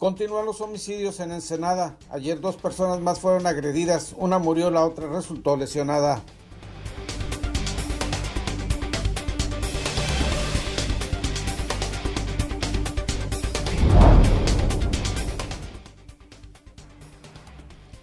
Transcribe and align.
Continúan 0.00 0.46
los 0.46 0.62
homicidios 0.62 1.20
en 1.20 1.30
Ensenada. 1.30 1.94
Ayer 2.08 2.40
dos 2.40 2.56
personas 2.56 3.00
más 3.00 3.20
fueron 3.20 3.46
agredidas. 3.46 4.14
Una 4.16 4.38
murió, 4.38 4.70
la 4.70 4.82
otra 4.86 5.06
resultó 5.06 5.58
lesionada. 5.58 6.22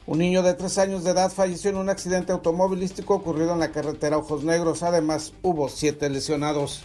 Un 0.06 0.20
niño 0.20 0.44
de 0.44 0.54
tres 0.54 0.78
años 0.78 1.04
de 1.04 1.10
edad 1.10 1.32
falleció 1.32 1.72
en 1.72 1.78
un 1.78 1.90
accidente 1.90 2.32
automovilístico 2.32 3.16
ocurrido 3.16 3.54
en 3.54 3.60
la 3.60 3.72
carretera 3.72 4.20
Ojos 4.20 4.44
Negros. 4.44 4.84
Además, 4.84 5.34
hubo 5.42 5.68
siete 5.68 6.12
lesionados. 6.12 6.84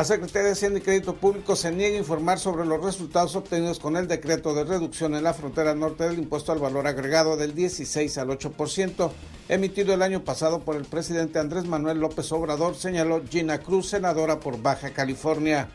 La 0.00 0.04
Secretaría 0.04 0.46
de 0.46 0.52
Hacienda 0.52 0.78
y 0.78 0.82
Crédito 0.82 1.14
Público 1.14 1.54
se 1.54 1.70
niega 1.70 1.96
a 1.96 1.98
informar 1.98 2.38
sobre 2.38 2.64
los 2.64 2.82
resultados 2.82 3.36
obtenidos 3.36 3.78
con 3.78 3.98
el 3.98 4.08
decreto 4.08 4.54
de 4.54 4.64
reducción 4.64 5.14
en 5.14 5.24
la 5.24 5.34
frontera 5.34 5.74
norte 5.74 6.04
del 6.04 6.18
impuesto 6.18 6.52
al 6.52 6.58
valor 6.58 6.86
agregado 6.86 7.36
del 7.36 7.54
16 7.54 8.16
al 8.16 8.28
8%, 8.28 9.10
emitido 9.50 9.92
el 9.92 10.00
año 10.00 10.24
pasado 10.24 10.60
por 10.60 10.76
el 10.76 10.86
presidente 10.86 11.38
Andrés 11.38 11.66
Manuel 11.66 11.98
López 11.98 12.32
Obrador, 12.32 12.76
señaló 12.76 13.20
Gina 13.28 13.58
Cruz, 13.58 13.90
senadora 13.90 14.40
por 14.40 14.62
Baja 14.62 14.88
California. 14.94 15.68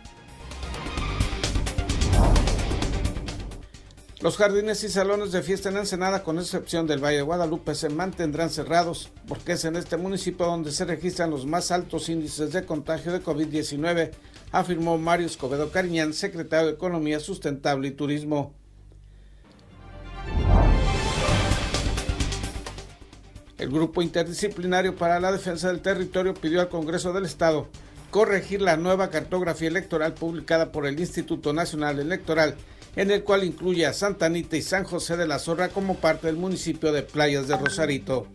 Los 4.26 4.38
jardines 4.38 4.84
y 4.84 4.90
salones 4.90 5.32
de 5.32 5.44
fiesta 5.44 5.70
en 5.70 5.78
Ensenada, 5.78 6.24
con 6.24 6.40
excepción 6.40 6.88
del 6.88 6.98
Valle 6.98 7.18
de 7.18 7.22
Guadalupe, 7.22 7.76
se 7.76 7.90
mantendrán 7.90 8.50
cerrados 8.50 9.12
porque 9.28 9.52
es 9.52 9.66
en 9.66 9.76
este 9.76 9.98
municipio 9.98 10.48
donde 10.48 10.72
se 10.72 10.84
registran 10.84 11.30
los 11.30 11.46
más 11.46 11.70
altos 11.70 12.10
índices 12.10 12.52
de 12.52 12.66
contagio 12.66 13.12
de 13.12 13.22
COVID-19, 13.22 14.10
afirmó 14.52 14.98
Mario 14.98 15.28
Escobedo 15.28 15.70
Cariñán, 15.70 16.12
secretario 16.16 16.70
de 16.70 16.74
Economía 16.74 17.20
Sustentable 17.20 17.90
y 17.90 17.92
Turismo. 17.92 18.56
El 23.60 23.70
Grupo 23.70 24.02
Interdisciplinario 24.02 24.96
para 24.96 25.20
la 25.20 25.32
Defensa 25.32 25.68
del 25.68 25.84
Territorio 25.84 26.34
pidió 26.34 26.62
al 26.62 26.70
Congreso 26.70 27.14
del 27.14 27.26
Estado 27.26 27.68
corregir 28.10 28.64
la 28.64 28.76
nueva 28.76 29.12
cartografía 29.12 29.68
electoral 29.68 30.16
publicada 30.16 30.72
por 30.72 30.88
el 30.88 31.00
Instituto 31.00 31.54
Nacional 31.54 32.00
Electoral 32.00 32.56
en 32.96 33.12
el 33.12 33.24
cual 33.24 33.44
incluye 33.44 33.86
a 33.86 33.94
Santa 33.94 34.28
Anita 34.28 34.58
y 34.58 34.62
San 34.62 34.84
José 34.84 35.18
de 35.18 35.28
la 35.28 35.40
Zorra 35.40 35.70
como 35.70 35.96
parte 35.96 36.28
del 36.28 36.38
municipio 36.38 36.92
de 36.92 37.04
Playas 37.04 37.48
de 37.48 37.58
Rosarito. 37.58 38.28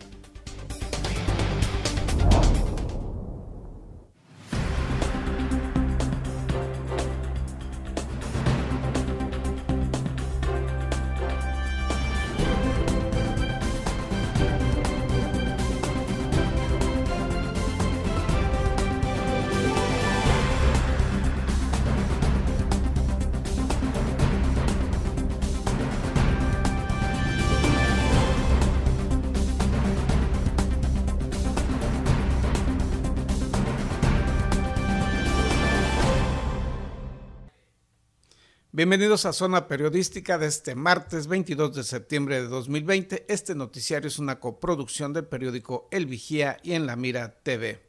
Bienvenidos 38.81 39.27
a 39.27 39.35
Zona 39.35 39.69
Periodística 39.69 40.39
de 40.39 40.47
este 40.47 40.75
martes 40.75 41.27
22 41.27 41.75
de 41.75 41.85
septiembre 41.85 42.41
de 42.41 42.49
2020. 42.49 43.27
Este 43.29 43.55
noticiario 43.55 44.09
es 44.09 44.19
una 44.19 44.41
coproducción 44.41 45.13
del 45.13 45.27
periódico 45.27 45.87
El 45.91 46.07
Vigía 46.07 46.57
y 46.63 46.73
en 46.73 46.87
La 46.87 46.97
Mira 46.97 47.43
TV. 47.43 47.83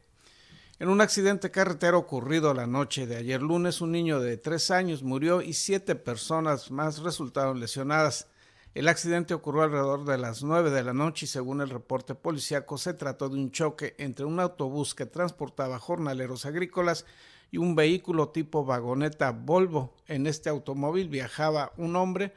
En 0.78 0.90
un 0.90 1.00
accidente 1.00 1.50
carretero 1.50 1.96
ocurrido 1.98 2.52
la 2.52 2.66
noche 2.66 3.06
de 3.06 3.16
ayer 3.16 3.40
lunes, 3.40 3.80
un 3.80 3.90
niño 3.90 4.20
de 4.20 4.36
tres 4.36 4.70
años 4.70 5.02
murió 5.02 5.40
y 5.40 5.54
siete 5.54 5.94
personas 5.94 6.70
más 6.70 6.98
resultaron 6.98 7.58
lesionadas. 7.58 8.26
El 8.74 8.86
accidente 8.86 9.32
ocurrió 9.32 9.62
alrededor 9.62 10.04
de 10.04 10.18
las 10.18 10.42
nueve 10.42 10.68
de 10.68 10.84
la 10.84 10.92
noche 10.92 11.24
y 11.24 11.28
según 11.28 11.62
el 11.62 11.70
reporte 11.70 12.14
policíaco 12.14 12.76
se 12.76 12.92
trató 12.92 13.30
de 13.30 13.36
un 13.36 13.50
choque 13.50 13.94
entre 13.96 14.26
un 14.26 14.38
autobús 14.40 14.94
que 14.94 15.06
transportaba 15.06 15.78
jornaleros 15.78 16.44
agrícolas 16.44 17.06
y 17.52 17.58
un 17.58 17.76
vehículo 17.76 18.30
tipo 18.30 18.64
vagoneta 18.64 19.30
Volvo. 19.30 19.94
En 20.08 20.26
este 20.26 20.48
automóvil 20.48 21.08
viajaba 21.08 21.72
un 21.76 21.94
hombre 21.94 22.32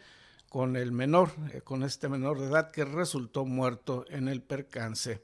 con 0.49 0.75
el 0.75 0.91
menor, 0.91 1.31
eh, 1.53 1.61
con 1.61 1.83
este 1.83 2.09
menor 2.09 2.39
de 2.39 2.47
edad 2.47 2.69
que 2.69 2.85
resultó 2.85 3.45
muerto 3.45 4.05
en 4.09 4.27
el 4.27 4.43
percance. 4.43 5.23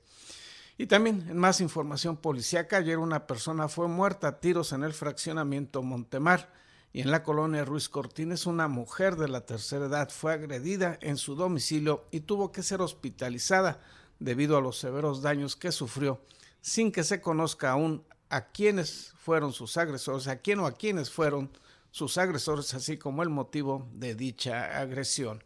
Y 0.78 0.88
también 0.88 1.28
en 1.30 1.38
más 1.38 1.59
información 1.59 2.16
policíaca, 2.18 2.78
ayer 2.78 2.97
una 2.97 3.28
persona 3.28 3.68
fue 3.68 3.88
muerta 3.90 4.30
a 4.30 4.40
tiros 4.40 4.72
en 4.72 4.84
el 4.84 4.94
fraccionamiento 4.94 5.84
Montemar 5.84 6.51
y 6.94 7.01
en 7.01 7.12
la 7.12 7.22
colonia 7.22 7.66
Ruiz 7.66 7.90
Cortines 7.90 8.46
una 8.46 8.69
mujer 8.69 9.18
de 9.18 9.28
la 9.28 9.46
tercera 9.46 9.85
edad 9.85 10.09
fue 10.09 10.34
agredida 10.34 10.97
en 11.01 11.18
su 11.18 11.35
domicilio 11.35 12.06
y 12.12 12.22
tuvo 12.22 12.51
que 12.53 12.63
ser 12.63 12.81
hospitalizada 12.81 13.81
debido 14.19 14.57
a 14.57 14.62
los 14.62 14.78
severos 14.78 15.22
daños 15.22 15.56
que 15.56 15.72
sufrió 15.72 16.22
sin 16.62 16.91
que 16.91 17.03
se 17.03 17.22
conozca 17.22 17.72
aún 17.72 18.03
a 18.31 18.47
quiénes 18.52 19.14
fueron 19.18 19.53
sus 19.53 19.78
agresores, 19.78 20.28
a 20.28 20.38
quién 20.38 20.59
o 20.59 20.66
a 20.66 20.72
quiénes 20.72 21.12
fueron 21.12 21.52
sus 21.92 22.18
agresores, 22.18 22.74
así 22.74 22.97
como 22.97 23.22
el 23.22 23.30
motivo 23.30 23.88
de 23.94 24.16
dicha 24.16 24.80
agresión. 24.80 25.44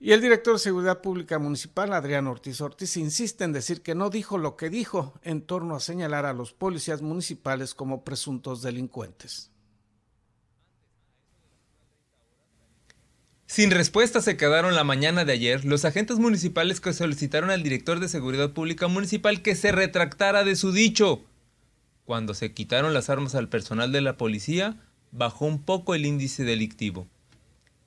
Y 0.00 0.12
el 0.12 0.20
director 0.20 0.54
de 0.54 0.60
Seguridad 0.60 1.00
Pública 1.00 1.40
Municipal, 1.40 1.92
Adrián 1.92 2.28
Ortiz 2.28 2.60
Ortiz, 2.60 2.96
insiste 2.96 3.42
en 3.42 3.52
decir 3.52 3.82
que 3.82 3.96
no 3.96 4.10
dijo 4.10 4.38
lo 4.38 4.56
que 4.56 4.70
dijo 4.70 5.12
en 5.22 5.42
torno 5.42 5.74
a 5.74 5.80
señalar 5.80 6.24
a 6.24 6.32
los 6.32 6.52
policías 6.52 7.02
municipales 7.02 7.74
como 7.74 8.04
presuntos 8.04 8.62
delincuentes. 8.62 9.50
Sin 13.46 13.72
respuesta 13.72 14.20
se 14.20 14.36
quedaron 14.36 14.76
la 14.76 14.84
mañana 14.84 15.24
de 15.24 15.32
ayer 15.32 15.64
los 15.64 15.84
agentes 15.84 16.18
municipales 16.18 16.80
que 16.80 16.92
solicitaron 16.92 17.50
al 17.50 17.64
director 17.64 17.98
de 17.98 18.08
Seguridad 18.08 18.52
Pública 18.52 18.86
Municipal 18.86 19.42
que 19.42 19.56
se 19.56 19.72
retractara 19.72 20.44
de 20.44 20.54
su 20.54 20.70
dicho. 20.70 21.24
Cuando 22.08 22.32
se 22.32 22.54
quitaron 22.54 22.94
las 22.94 23.10
armas 23.10 23.34
al 23.34 23.50
personal 23.50 23.92
de 23.92 24.00
la 24.00 24.16
policía, 24.16 24.78
bajó 25.12 25.44
un 25.44 25.62
poco 25.62 25.94
el 25.94 26.06
índice 26.06 26.42
delictivo. 26.42 27.06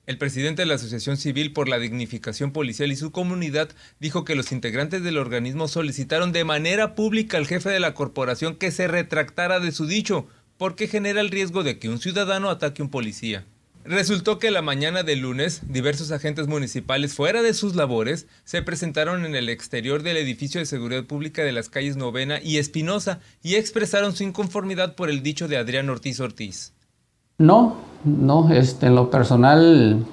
El 0.06 0.16
presidente 0.16 0.62
de 0.62 0.66
la 0.66 0.76
Asociación 0.76 1.16
Civil 1.16 1.52
por 1.52 1.68
la 1.68 1.80
Dignificación 1.80 2.52
Policial 2.52 2.92
y 2.92 2.94
su 2.94 3.10
comunidad 3.10 3.70
dijo 3.98 4.24
que 4.24 4.36
los 4.36 4.52
integrantes 4.52 5.02
del 5.02 5.18
organismo 5.18 5.66
solicitaron 5.66 6.30
de 6.30 6.44
manera 6.44 6.94
pública 6.94 7.36
al 7.36 7.48
jefe 7.48 7.70
de 7.70 7.80
la 7.80 7.94
corporación 7.94 8.54
que 8.54 8.70
se 8.70 8.86
retractara 8.86 9.58
de 9.58 9.72
su 9.72 9.86
dicho, 9.86 10.28
porque 10.56 10.86
genera 10.86 11.20
el 11.20 11.30
riesgo 11.30 11.64
de 11.64 11.80
que 11.80 11.88
un 11.88 11.98
ciudadano 11.98 12.48
ataque 12.48 12.80
a 12.80 12.84
un 12.84 12.92
policía. 12.92 13.44
Resultó 13.84 14.38
que 14.38 14.52
la 14.52 14.62
mañana 14.62 15.02
del 15.02 15.20
lunes, 15.20 15.62
diversos 15.68 16.12
agentes 16.12 16.46
municipales 16.46 17.14
fuera 17.14 17.42
de 17.42 17.52
sus 17.52 17.74
labores 17.74 18.28
se 18.44 18.62
presentaron 18.62 19.24
en 19.24 19.34
el 19.34 19.48
exterior 19.48 20.04
del 20.04 20.18
edificio 20.18 20.60
de 20.60 20.66
seguridad 20.66 21.04
pública 21.04 21.42
de 21.42 21.50
las 21.50 21.68
calles 21.68 21.96
Novena 21.96 22.40
y 22.40 22.58
Espinosa 22.58 23.18
y 23.42 23.56
expresaron 23.56 24.14
su 24.14 24.22
inconformidad 24.22 24.94
por 24.94 25.10
el 25.10 25.24
dicho 25.24 25.48
de 25.48 25.56
Adrián 25.56 25.90
Ortiz 25.90 26.20
Ortiz. 26.20 26.74
No, 27.38 27.76
no, 28.04 28.52
este, 28.52 28.86
en 28.86 28.94
lo 28.94 29.10
personal 29.10 30.06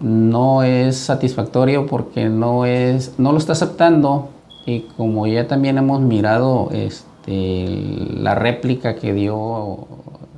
no 0.00 0.64
es 0.64 0.96
satisfactorio 0.96 1.86
porque 1.86 2.28
no, 2.28 2.66
es, 2.66 3.12
no 3.18 3.30
lo 3.30 3.38
está 3.38 3.52
aceptando 3.52 4.30
y 4.66 4.80
como 4.96 5.28
ya 5.28 5.46
también 5.46 5.78
hemos 5.78 6.00
mirado 6.00 6.70
este, 6.72 7.68
la 8.16 8.34
réplica 8.34 8.96
que 8.96 9.14
dio 9.14 9.86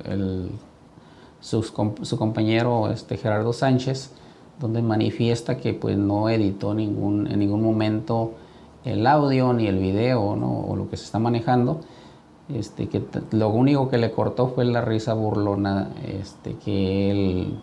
el 0.05 0.51
su 1.47 2.17
compañero 2.17 2.91
este, 2.91 3.17
Gerardo 3.17 3.53
Sánchez, 3.53 4.11
donde 4.59 4.81
manifiesta 4.81 5.57
que 5.57 5.73
pues, 5.73 5.97
no 5.97 6.29
editó 6.29 6.73
ningún, 6.73 7.27
en 7.27 7.39
ningún 7.39 7.61
momento 7.61 8.35
el 8.83 9.05
audio 9.05 9.53
ni 9.53 9.67
el 9.67 9.79
video 9.79 10.21
o 10.21 10.75
lo 10.75 10.89
que 10.89 10.97
se 10.97 11.05
está 11.05 11.19
manejando. 11.19 11.81
Este, 12.53 12.87
que 12.87 13.03
lo 13.31 13.49
único 13.49 13.89
que 13.89 13.97
le 13.97 14.11
cortó 14.11 14.47
fue 14.47 14.63
la 14.63 14.79
risa 14.79 15.13
burlona 15.13 15.89
este, 16.05 16.55
que 16.55 17.11
él 17.11 17.59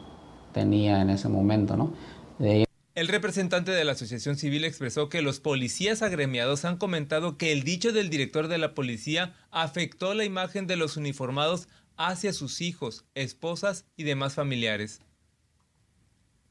tenía 0.53 1.01
en 1.01 1.09
ese 1.09 1.29
momento. 1.29 1.77
¿no? 1.77 1.91
El 2.39 3.09
representante 3.09 3.71
de 3.71 3.85
la 3.85 3.93
Asociación 3.93 4.37
Civil 4.37 4.65
expresó 4.65 5.09
que 5.09 5.23
los 5.23 5.41
policías 5.41 6.03
agremiados 6.03 6.67
han 6.67 6.77
comentado 6.77 7.39
que 7.39 7.51
el 7.51 7.63
dicho 7.63 7.93
del 7.93 8.11
director 8.11 8.49
de 8.49 8.59
la 8.59 8.75
policía 8.75 9.35
afectó 9.51 10.13
la 10.13 10.25
imagen 10.25 10.67
de 10.67 10.77
los 10.77 10.99
uniformados 10.99 11.67
hacia 11.97 12.33
sus 12.33 12.61
hijos, 12.61 13.05
esposas 13.15 13.87
y 13.97 14.05
demás 14.05 14.35
familiares. 14.35 15.01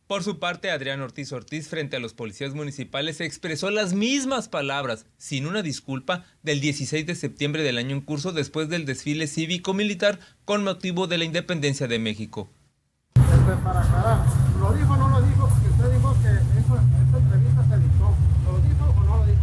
Por 0.07 0.24
su 0.24 0.38
parte, 0.38 0.69
Adrián 0.69 1.01
Ortiz 1.01 1.31
Ortiz, 1.31 1.69
frente 1.69 1.95
a 1.95 2.00
los 2.00 2.13
policías 2.13 2.54
municipales, 2.54 3.22
expresó 3.22 3.72
las 3.72 3.94
mismas 3.94 4.50
palabras, 4.50 5.06
sin 5.18 5.48
una 5.48 5.62
disculpa, 5.62 6.25
del 6.44 6.60
16 6.60 7.06
de 7.07 7.16
septiembre 7.16 7.63
del 7.63 7.78
año 7.78 7.95
en 7.95 8.01
curso 8.01 8.31
después 8.31 8.69
del 8.69 8.86
desfile 8.86 9.28
cívico-militar 9.28 10.19
con 10.45 10.63
motivo 10.63 11.07
de 11.07 11.18
la 11.18 11.24
independencia 11.24 11.88
de 11.88 12.00
México. 12.00 12.50
¿Lo 14.60 14.74
dijo 14.74 14.96
no 14.98 15.10
lo 15.10 15.22
dijo? 15.25 15.46
Usted 15.46 15.92
dijo 15.94 16.16
que 16.22 16.30
eso, 16.60 16.75
esa 16.75 17.18
entrevista 17.18 17.68
se 17.69 17.78
dictó. 17.80 18.16
¿Lo 18.46 18.60
dijo 18.60 18.86
o 18.86 19.04
no 19.04 19.18
lo 19.18 19.25
dijo? 19.25 19.42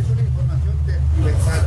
Es 0.00 0.10
una 0.10 0.22
información 0.22 0.76
universal. 1.16 1.66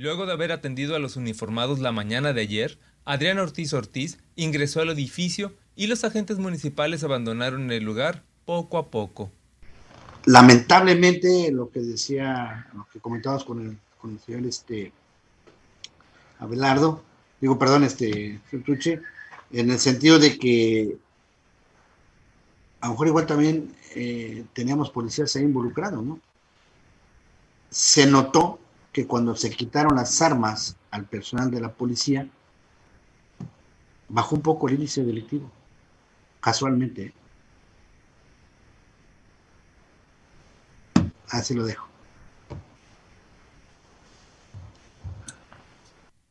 Luego 0.00 0.24
de 0.24 0.32
haber 0.32 0.50
atendido 0.50 0.96
a 0.96 0.98
los 0.98 1.16
uniformados 1.16 1.78
la 1.78 1.92
mañana 1.92 2.32
de 2.32 2.40
ayer, 2.40 2.78
Adrián 3.04 3.38
Ortiz 3.38 3.74
Ortiz 3.74 4.16
ingresó 4.34 4.80
al 4.80 4.88
edificio 4.88 5.52
y 5.76 5.88
los 5.88 6.04
agentes 6.04 6.38
municipales 6.38 7.04
abandonaron 7.04 7.70
el 7.70 7.84
lugar 7.84 8.24
poco 8.46 8.78
a 8.78 8.90
poco. 8.90 9.30
Lamentablemente, 10.24 11.52
lo 11.52 11.68
que 11.68 11.80
decía, 11.80 12.66
lo 12.72 12.86
que 12.90 12.98
comentabas 12.98 13.44
con 13.44 13.60
el, 13.60 13.76
con 14.00 14.12
el 14.12 14.20
señor 14.20 14.46
este, 14.46 14.90
Abelardo, 16.38 17.04
digo, 17.38 17.58
perdón, 17.58 17.84
este, 17.84 18.40
Truche, 18.64 19.02
en 19.52 19.70
el 19.70 19.78
sentido 19.78 20.18
de 20.18 20.38
que 20.38 20.96
a 22.80 22.86
lo 22.86 22.92
mejor 22.94 23.06
igual 23.06 23.26
también 23.26 23.70
eh, 23.94 24.46
teníamos 24.54 24.88
policías 24.88 25.36
ahí 25.36 25.42
involucrados, 25.42 26.02
¿no? 26.02 26.18
Se 27.68 28.06
notó 28.06 28.60
que 28.92 29.06
cuando 29.06 29.36
se 29.36 29.50
quitaron 29.50 29.96
las 29.96 30.20
armas 30.20 30.76
al 30.90 31.04
personal 31.04 31.50
de 31.50 31.60
la 31.60 31.72
policía, 31.72 32.28
bajó 34.08 34.36
un 34.36 34.42
poco 34.42 34.68
el 34.68 34.74
índice 34.74 35.04
delictivo, 35.04 35.50
casualmente. 36.40 37.14
Así 41.28 41.54
lo 41.54 41.64
dejo. 41.64 41.86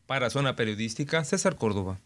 Para 0.06 0.30
Zona 0.30 0.56
Periodística, 0.56 1.24
César 1.24 1.56
Córdoba. 1.56 2.00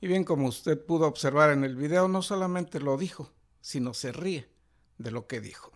Y 0.00 0.06
bien, 0.06 0.24
como 0.24 0.48
usted 0.48 0.84
pudo 0.84 1.06
observar 1.06 1.50
en 1.50 1.64
el 1.64 1.76
video, 1.76 2.08
no 2.08 2.20
solamente 2.20 2.80
lo 2.80 2.98
dijo, 2.98 3.30
sino 3.60 3.94
se 3.94 4.12
ríe 4.12 4.48
de 4.98 5.10
lo 5.10 5.26
que 5.26 5.40
dijo. 5.40 5.72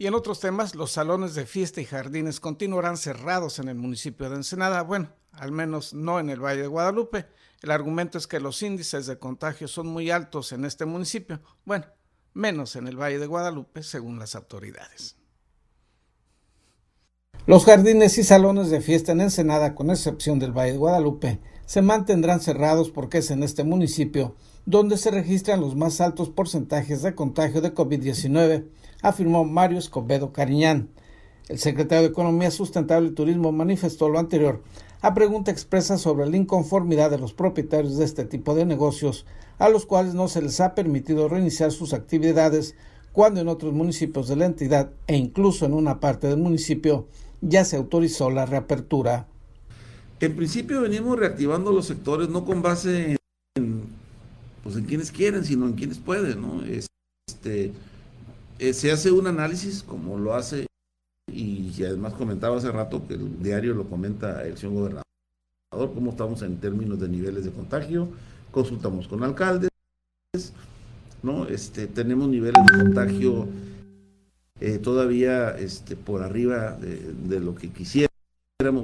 Y 0.00 0.06
en 0.06 0.14
otros 0.14 0.40
temas, 0.40 0.74
los 0.74 0.92
salones 0.92 1.34
de 1.34 1.44
fiesta 1.44 1.82
y 1.82 1.84
jardines 1.84 2.40
continuarán 2.40 2.96
cerrados 2.96 3.58
en 3.58 3.68
el 3.68 3.74
municipio 3.74 4.30
de 4.30 4.36
Ensenada, 4.36 4.80
bueno, 4.80 5.10
al 5.32 5.52
menos 5.52 5.92
no 5.92 6.18
en 6.18 6.30
el 6.30 6.42
Valle 6.42 6.62
de 6.62 6.68
Guadalupe. 6.68 7.26
El 7.60 7.70
argumento 7.70 8.16
es 8.16 8.26
que 8.26 8.40
los 8.40 8.62
índices 8.62 9.04
de 9.04 9.18
contagio 9.18 9.68
son 9.68 9.88
muy 9.88 10.10
altos 10.10 10.52
en 10.52 10.64
este 10.64 10.86
municipio, 10.86 11.42
bueno, 11.66 11.84
menos 12.32 12.76
en 12.76 12.88
el 12.88 12.96
Valle 12.96 13.18
de 13.18 13.26
Guadalupe, 13.26 13.82
según 13.82 14.18
las 14.18 14.34
autoridades. 14.36 15.16
Los 17.44 17.66
jardines 17.66 18.16
y 18.16 18.24
salones 18.24 18.70
de 18.70 18.80
fiesta 18.80 19.12
en 19.12 19.20
Ensenada, 19.20 19.74
con 19.74 19.90
excepción 19.90 20.38
del 20.38 20.56
Valle 20.56 20.72
de 20.72 20.78
Guadalupe, 20.78 21.40
se 21.66 21.82
mantendrán 21.82 22.40
cerrados 22.40 22.90
porque 22.90 23.18
es 23.18 23.30
en 23.30 23.42
este 23.42 23.64
municipio 23.64 24.34
donde 24.64 24.96
se 24.96 25.10
registran 25.10 25.60
los 25.60 25.76
más 25.76 26.00
altos 26.00 26.30
porcentajes 26.30 27.02
de 27.02 27.14
contagio 27.14 27.60
de 27.60 27.74
COVID-19 27.74 28.64
afirmó 29.02 29.44
Mario 29.44 29.78
Escobedo 29.78 30.32
Cariñán. 30.32 30.88
El 31.48 31.58
secretario 31.58 32.02
de 32.02 32.10
Economía 32.10 32.50
Sustentable 32.50 33.08
y 33.08 33.12
Turismo 33.12 33.52
manifestó 33.52 34.08
lo 34.08 34.18
anterior 34.18 34.62
a 35.02 35.14
pregunta 35.14 35.50
expresa 35.50 35.96
sobre 35.96 36.28
la 36.28 36.36
inconformidad 36.36 37.10
de 37.10 37.18
los 37.18 37.32
propietarios 37.32 37.96
de 37.96 38.04
este 38.04 38.24
tipo 38.24 38.54
de 38.54 38.66
negocios, 38.66 39.24
a 39.58 39.68
los 39.68 39.86
cuales 39.86 40.14
no 40.14 40.28
se 40.28 40.42
les 40.42 40.60
ha 40.60 40.74
permitido 40.74 41.28
reiniciar 41.28 41.72
sus 41.72 41.94
actividades 41.94 42.74
cuando 43.12 43.40
en 43.40 43.48
otros 43.48 43.72
municipios 43.72 44.28
de 44.28 44.36
la 44.36 44.46
entidad 44.46 44.90
e 45.06 45.16
incluso 45.16 45.64
en 45.64 45.72
una 45.72 46.00
parte 46.00 46.28
del 46.28 46.36
municipio 46.36 47.08
ya 47.40 47.64
se 47.64 47.76
autorizó 47.76 48.30
la 48.30 48.46
reapertura. 48.46 49.26
En 50.20 50.36
principio 50.36 50.82
venimos 50.82 51.18
reactivando 51.18 51.72
los 51.72 51.86
sectores 51.86 52.28
no 52.28 52.44
con 52.44 52.60
base 52.60 53.16
en, 53.56 53.84
pues 54.62 54.76
en 54.76 54.84
quienes 54.84 55.10
quieren, 55.10 55.44
sino 55.44 55.66
en 55.66 55.72
quienes 55.72 55.98
pueden, 55.98 56.42
¿no? 56.42 56.62
Este, 56.64 57.72
eh, 58.60 58.74
se 58.74 58.92
hace 58.92 59.10
un 59.10 59.26
análisis, 59.26 59.82
como 59.82 60.18
lo 60.18 60.34
hace, 60.34 60.66
y, 61.32 61.72
además 61.82 62.12
comentaba 62.12 62.58
hace 62.58 62.70
rato 62.70 63.06
que 63.08 63.14
el 63.14 63.42
diario 63.42 63.72
lo 63.72 63.88
comenta 63.88 64.44
el 64.44 64.58
señor 64.58 64.74
gobernador, 64.74 65.04
cómo 65.94 66.10
estamos 66.10 66.42
en 66.42 66.58
términos 66.58 67.00
de 67.00 67.08
niveles 67.08 67.44
de 67.44 67.52
contagio, 67.52 68.08
consultamos 68.50 69.08
con 69.08 69.22
alcaldes, 69.22 69.70
¿no? 71.22 71.46
Este, 71.46 71.86
tenemos 71.86 72.28
niveles 72.28 72.62
de 72.70 72.78
contagio 72.78 73.48
eh, 74.60 74.78
todavía 74.78 75.56
este, 75.56 75.96
por 75.96 76.22
arriba 76.22 76.72
de, 76.72 77.40
lo 77.40 77.54
que 77.54 77.70
quisiéramos. 77.70 78.10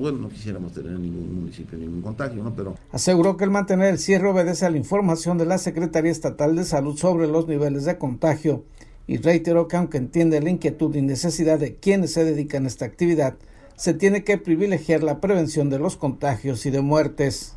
Bueno, 0.01 0.17
no 0.17 0.31
quisiéramos 0.31 0.73
tener 0.73 0.93
en 0.93 1.03
ningún 1.03 1.35
municipio 1.41 1.77
ningún 1.77 2.01
contagio, 2.01 2.43
¿no? 2.43 2.55
Pero 2.57 2.77
aseguró 2.93 3.37
que 3.37 3.45
el 3.45 3.51
mantener 3.51 3.89
el 3.89 3.99
cierre 3.99 4.27
obedece 4.27 4.65
a 4.65 4.71
la 4.71 4.79
información 4.79 5.37
de 5.37 5.45
la 5.45 5.59
Secretaría 5.59 6.11
Estatal 6.11 6.57
de 6.57 6.65
Salud 6.65 6.97
sobre 6.97 7.27
los 7.27 7.47
niveles 7.47 7.85
de 7.85 7.99
contagio 7.99 8.65
y 9.07 9.19
reiteró 9.19 9.69
que 9.69 9.77
aunque 9.77 9.99
entiende 9.99 10.41
la 10.41 10.51
inquietud 10.51 10.95
y 10.95 11.03
necesidad 11.03 11.59
de 11.59 11.77
quienes 11.77 12.13
se 12.13 12.25
dedican 12.25 12.65
a 12.65 12.69
esta 12.69 12.85
actividad, 12.85 13.37
se 13.77 13.95
tiene 13.95 14.25
que 14.25 14.39
privilegiar 14.39 15.03
la 15.03 15.21
prevención 15.21 15.71
de 15.71 15.79
los 15.79 15.97
contagios 15.97 16.67
y 16.67 16.71
de 16.71 16.81
muertes. 16.81 17.55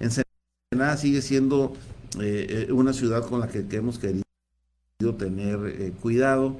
Ensenada 0.00 0.96
sigue 0.96 1.22
siendo 1.22 1.74
eh, 2.20 2.66
eh, 2.68 2.72
una 2.72 2.92
ciudad 2.92 3.26
con 3.26 3.40
la 3.40 3.48
que, 3.48 3.64
hemos 3.72 3.98
querido 3.98 4.24
tener 5.18 5.58
eh, 5.66 5.92
cuidado. 6.00 6.56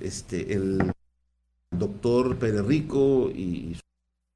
este, 0.00 0.52
el 0.52 0.92
doctor 1.70 2.36
Pérez 2.36 2.66
Rico 2.66 3.30
y, 3.30 3.74
su 3.74 3.80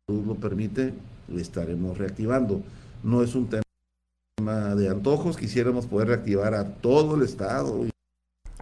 salud 0.06 0.26
lo 0.26 0.34
permite, 0.36 0.94
le 1.28 1.42
estaremos 1.42 1.98
reactivando. 1.98 2.62
No 3.02 3.22
es 3.22 3.34
un 3.34 3.48
tema 3.48 4.74
de 4.74 4.88
antojos, 4.88 5.36
quisiéramos 5.36 5.86
poder 5.86 6.08
reactivar 6.08 6.54
a 6.54 6.76
todo 6.76 7.16
el 7.16 7.22
estado 7.22 7.86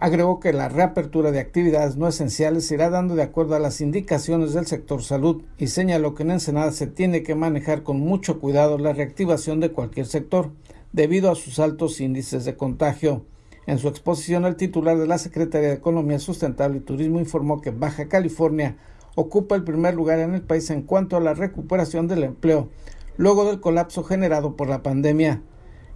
Agregó 0.01 0.39
que 0.39 0.51
la 0.51 0.67
reapertura 0.67 1.29
de 1.29 1.39
actividades 1.39 1.95
no 1.95 2.07
esenciales 2.07 2.65
se 2.65 2.73
irá 2.73 2.89
dando 2.89 3.13
de 3.13 3.21
acuerdo 3.21 3.53
a 3.53 3.59
las 3.59 3.81
indicaciones 3.81 4.51
del 4.51 4.65
sector 4.65 5.03
salud 5.03 5.43
y 5.59 5.67
señaló 5.67 6.15
que 6.15 6.23
en 6.23 6.31
Ensenada 6.31 6.71
se 6.71 6.87
tiene 6.87 7.21
que 7.21 7.35
manejar 7.35 7.83
con 7.83 7.99
mucho 7.99 8.39
cuidado 8.39 8.79
la 8.79 8.93
reactivación 8.93 9.59
de 9.59 9.71
cualquier 9.71 10.07
sector 10.07 10.53
debido 10.91 11.29
a 11.29 11.35
sus 11.35 11.59
altos 11.59 12.01
índices 12.01 12.45
de 12.45 12.57
contagio. 12.57 13.27
En 13.67 13.77
su 13.77 13.89
exposición, 13.89 14.45
el 14.45 14.55
titular 14.55 14.97
de 14.97 15.05
la 15.05 15.19
Secretaría 15.19 15.67
de 15.69 15.75
Economía 15.75 16.17
Sustentable 16.17 16.79
y 16.79 16.81
Turismo 16.81 17.19
informó 17.19 17.61
que 17.61 17.69
Baja 17.69 18.07
California 18.07 18.77
ocupa 19.13 19.53
el 19.53 19.63
primer 19.63 19.93
lugar 19.93 20.17
en 20.17 20.33
el 20.33 20.41
país 20.41 20.71
en 20.71 20.81
cuanto 20.81 21.15
a 21.15 21.21
la 21.21 21.35
recuperación 21.35 22.07
del 22.07 22.23
empleo, 22.23 22.69
luego 23.17 23.45
del 23.45 23.59
colapso 23.59 24.03
generado 24.03 24.55
por 24.55 24.67
la 24.67 24.81
pandemia. 24.81 25.43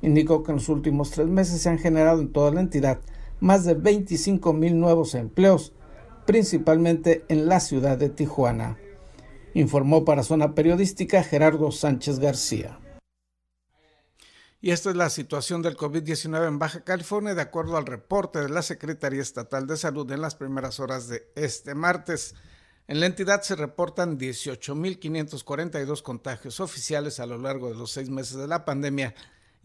Indicó 0.04 0.44
que 0.44 0.52
en 0.52 0.58
los 0.58 0.70
últimos 0.70 1.10
tres 1.10 1.26
meses 1.26 1.60
se 1.60 1.70
han 1.70 1.80
generado 1.80 2.22
en 2.22 2.32
toda 2.32 2.52
la 2.52 2.62
entidad 2.62 3.00
más 3.46 3.64
de 3.64 3.75
25 3.75 4.54
mil 4.54 4.80
nuevos 4.80 5.14
empleos, 5.14 5.72
principalmente 6.25 7.25
en 7.28 7.48
la 7.48 7.60
ciudad 7.60 7.96
de 7.96 8.10
Tijuana. 8.10 8.80
Informó 9.54 10.04
para 10.04 10.24
Zona 10.24 10.56
Periodística 10.56 11.22
Gerardo 11.22 11.72
Sánchez 11.72 12.18
García. 12.18 12.80
Y 14.62 14.72
esta 14.72 14.90
es 14.90 14.96
la 14.96 15.12
situación 15.12 15.62
del 15.62 15.78
COVID-19 15.78 16.48
en 16.48 16.58
Baja 16.58 16.84
California, 16.84 17.36
de 17.36 17.44
acuerdo 17.44 17.78
al 17.78 17.86
reporte 17.86 18.40
de 18.40 18.50
la 18.50 18.64
Secretaría 18.64 19.22
Estatal 19.22 19.68
de 19.68 19.78
Salud 19.78 20.12
en 20.12 20.22
las 20.22 20.34
primeras 20.34 20.80
horas 20.80 21.08
de 21.08 21.32
este 21.36 21.75
martes. 21.75 22.34
En 22.88 23.00
la 23.00 23.06
entidad 23.06 23.44
se 23.44 23.56
reportan 23.56 24.18
18.542 24.18 26.02
contagios 26.02 26.60
oficiales 26.60 27.20
a 27.20 27.28
lo 27.28 27.38
largo 27.38 27.70
de 27.70 27.75
los 27.75 27.92
seis 27.92 28.10
meses 28.10 28.38
de 28.38 28.48
la 28.48 28.66
pandemia 28.66 29.14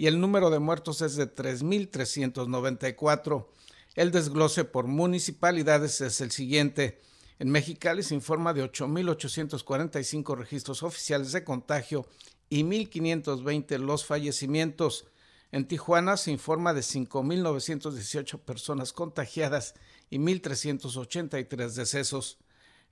y 0.01 0.07
el 0.07 0.19
número 0.19 0.49
de 0.49 0.59
muertos 0.59 1.03
es 1.03 1.15
de 1.17 1.35
3.394. 1.35 3.49
El 3.97 4.13
desglose 4.13 4.65
por 4.65 4.87
municipalidades 4.87 6.01
es 6.01 6.21
el 6.21 6.31
siguiente. 6.31 7.01
En 7.41 7.51
Mexicali 7.51 8.03
se 8.03 8.15
informa 8.15 8.53
de 8.53 8.63
8.845 8.63 10.37
registros 10.37 10.83
oficiales 10.85 11.33
de 11.33 11.43
contagio 11.43 12.07
y 12.49 12.63
1.520 12.63 13.79
los 13.79 14.05
fallecimientos. 14.05 15.07
En 15.51 15.67
Tijuana 15.67 16.17
se 16.17 16.31
informa 16.31 16.73
de 16.73 16.83
5.918 16.83 18.39
personas 18.39 18.93
contagiadas 18.93 19.75
y 20.09 20.19
1.383 20.19 21.71
decesos. 21.73 22.39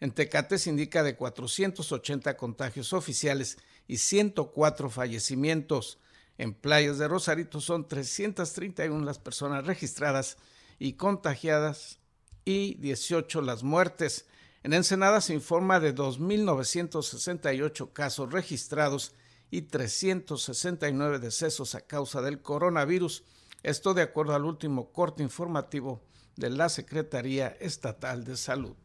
En 0.00 0.10
Tecate 0.10 0.58
se 0.58 0.70
indica 0.70 1.04
de 1.04 1.14
480 1.14 2.36
contagios 2.36 2.92
oficiales 2.92 3.58
y 3.86 3.98
104 3.98 4.90
fallecimientos. 4.90 5.98
En 6.38 6.54
Playas 6.54 6.98
de 6.98 7.06
Rosarito 7.06 7.60
son 7.60 7.86
331 7.86 9.04
las 9.04 9.18
personas 9.20 9.64
registradas 9.64 10.36
y 10.78 10.94
contagiadas 10.94 11.98
y 12.44 12.74
18 12.74 13.42
las 13.42 13.62
muertes. 13.62 14.26
En 14.62 14.72
Ensenada 14.72 15.20
se 15.20 15.34
informa 15.34 15.80
de 15.80 15.94
2.968 15.94 17.92
casos 17.92 18.32
registrados 18.32 19.14
y 19.50 19.62
369 19.62 21.18
decesos 21.18 21.74
a 21.74 21.80
causa 21.80 22.22
del 22.22 22.42
coronavirus. 22.42 23.24
Esto 23.62 23.94
de 23.94 24.02
acuerdo 24.02 24.34
al 24.34 24.44
último 24.44 24.92
corte 24.92 25.22
informativo 25.22 26.02
de 26.36 26.50
la 26.50 26.68
Secretaría 26.68 27.48
Estatal 27.60 28.24
de 28.24 28.36
Salud. 28.36 28.76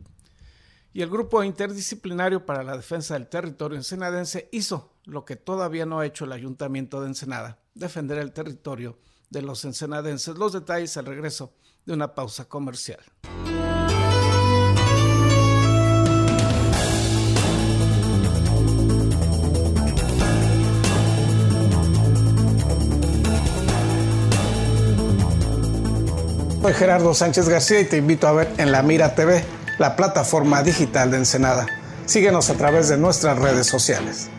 Y 0.93 1.01
el 1.01 1.09
Grupo 1.09 1.43
Interdisciplinario 1.43 2.45
para 2.45 2.63
la 2.63 2.77
Defensa 2.77 3.15
del 3.15 3.27
Territorio 3.27 3.77
Ensenadense 3.77 4.49
hizo 4.51 4.93
lo 5.05 5.25
que 5.25 5.35
todavía 5.35 5.85
no 5.85 5.99
ha 5.99 6.05
hecho 6.05 6.25
el 6.25 6.31
Ayuntamiento 6.31 7.01
de 7.01 7.07
Ensenada, 7.07 7.59
defender 7.73 8.19
el 8.19 8.31
territorio 8.31 8.99
de 9.29 9.41
los 9.41 9.65
ensenadenses. 9.65 10.37
Los 10.37 10.53
detalles 10.53 10.95
al 10.97 11.07
regreso 11.07 11.55
de 11.85 11.93
una 11.93 12.13
pausa 12.13 12.45
comercial. 12.45 12.99
Soy 26.61 26.73
Gerardo 26.73 27.13
Sánchez 27.13 27.49
García 27.49 27.81
y 27.81 27.85
te 27.85 27.97
invito 27.97 28.25
a 28.25 28.31
ver 28.31 28.53
en 28.57 28.71
La 28.71 28.81
Mira 28.83 29.15
TV, 29.15 29.43
la 29.79 29.97
plataforma 29.97 30.63
digital 30.63 31.11
de 31.11 31.17
Ensenada. 31.17 31.67
Síguenos 32.05 32.49
a 32.49 32.53
través 32.53 32.87
de 32.87 32.97
nuestras 32.97 33.37
redes 33.37 33.67
sociales. 33.67 34.29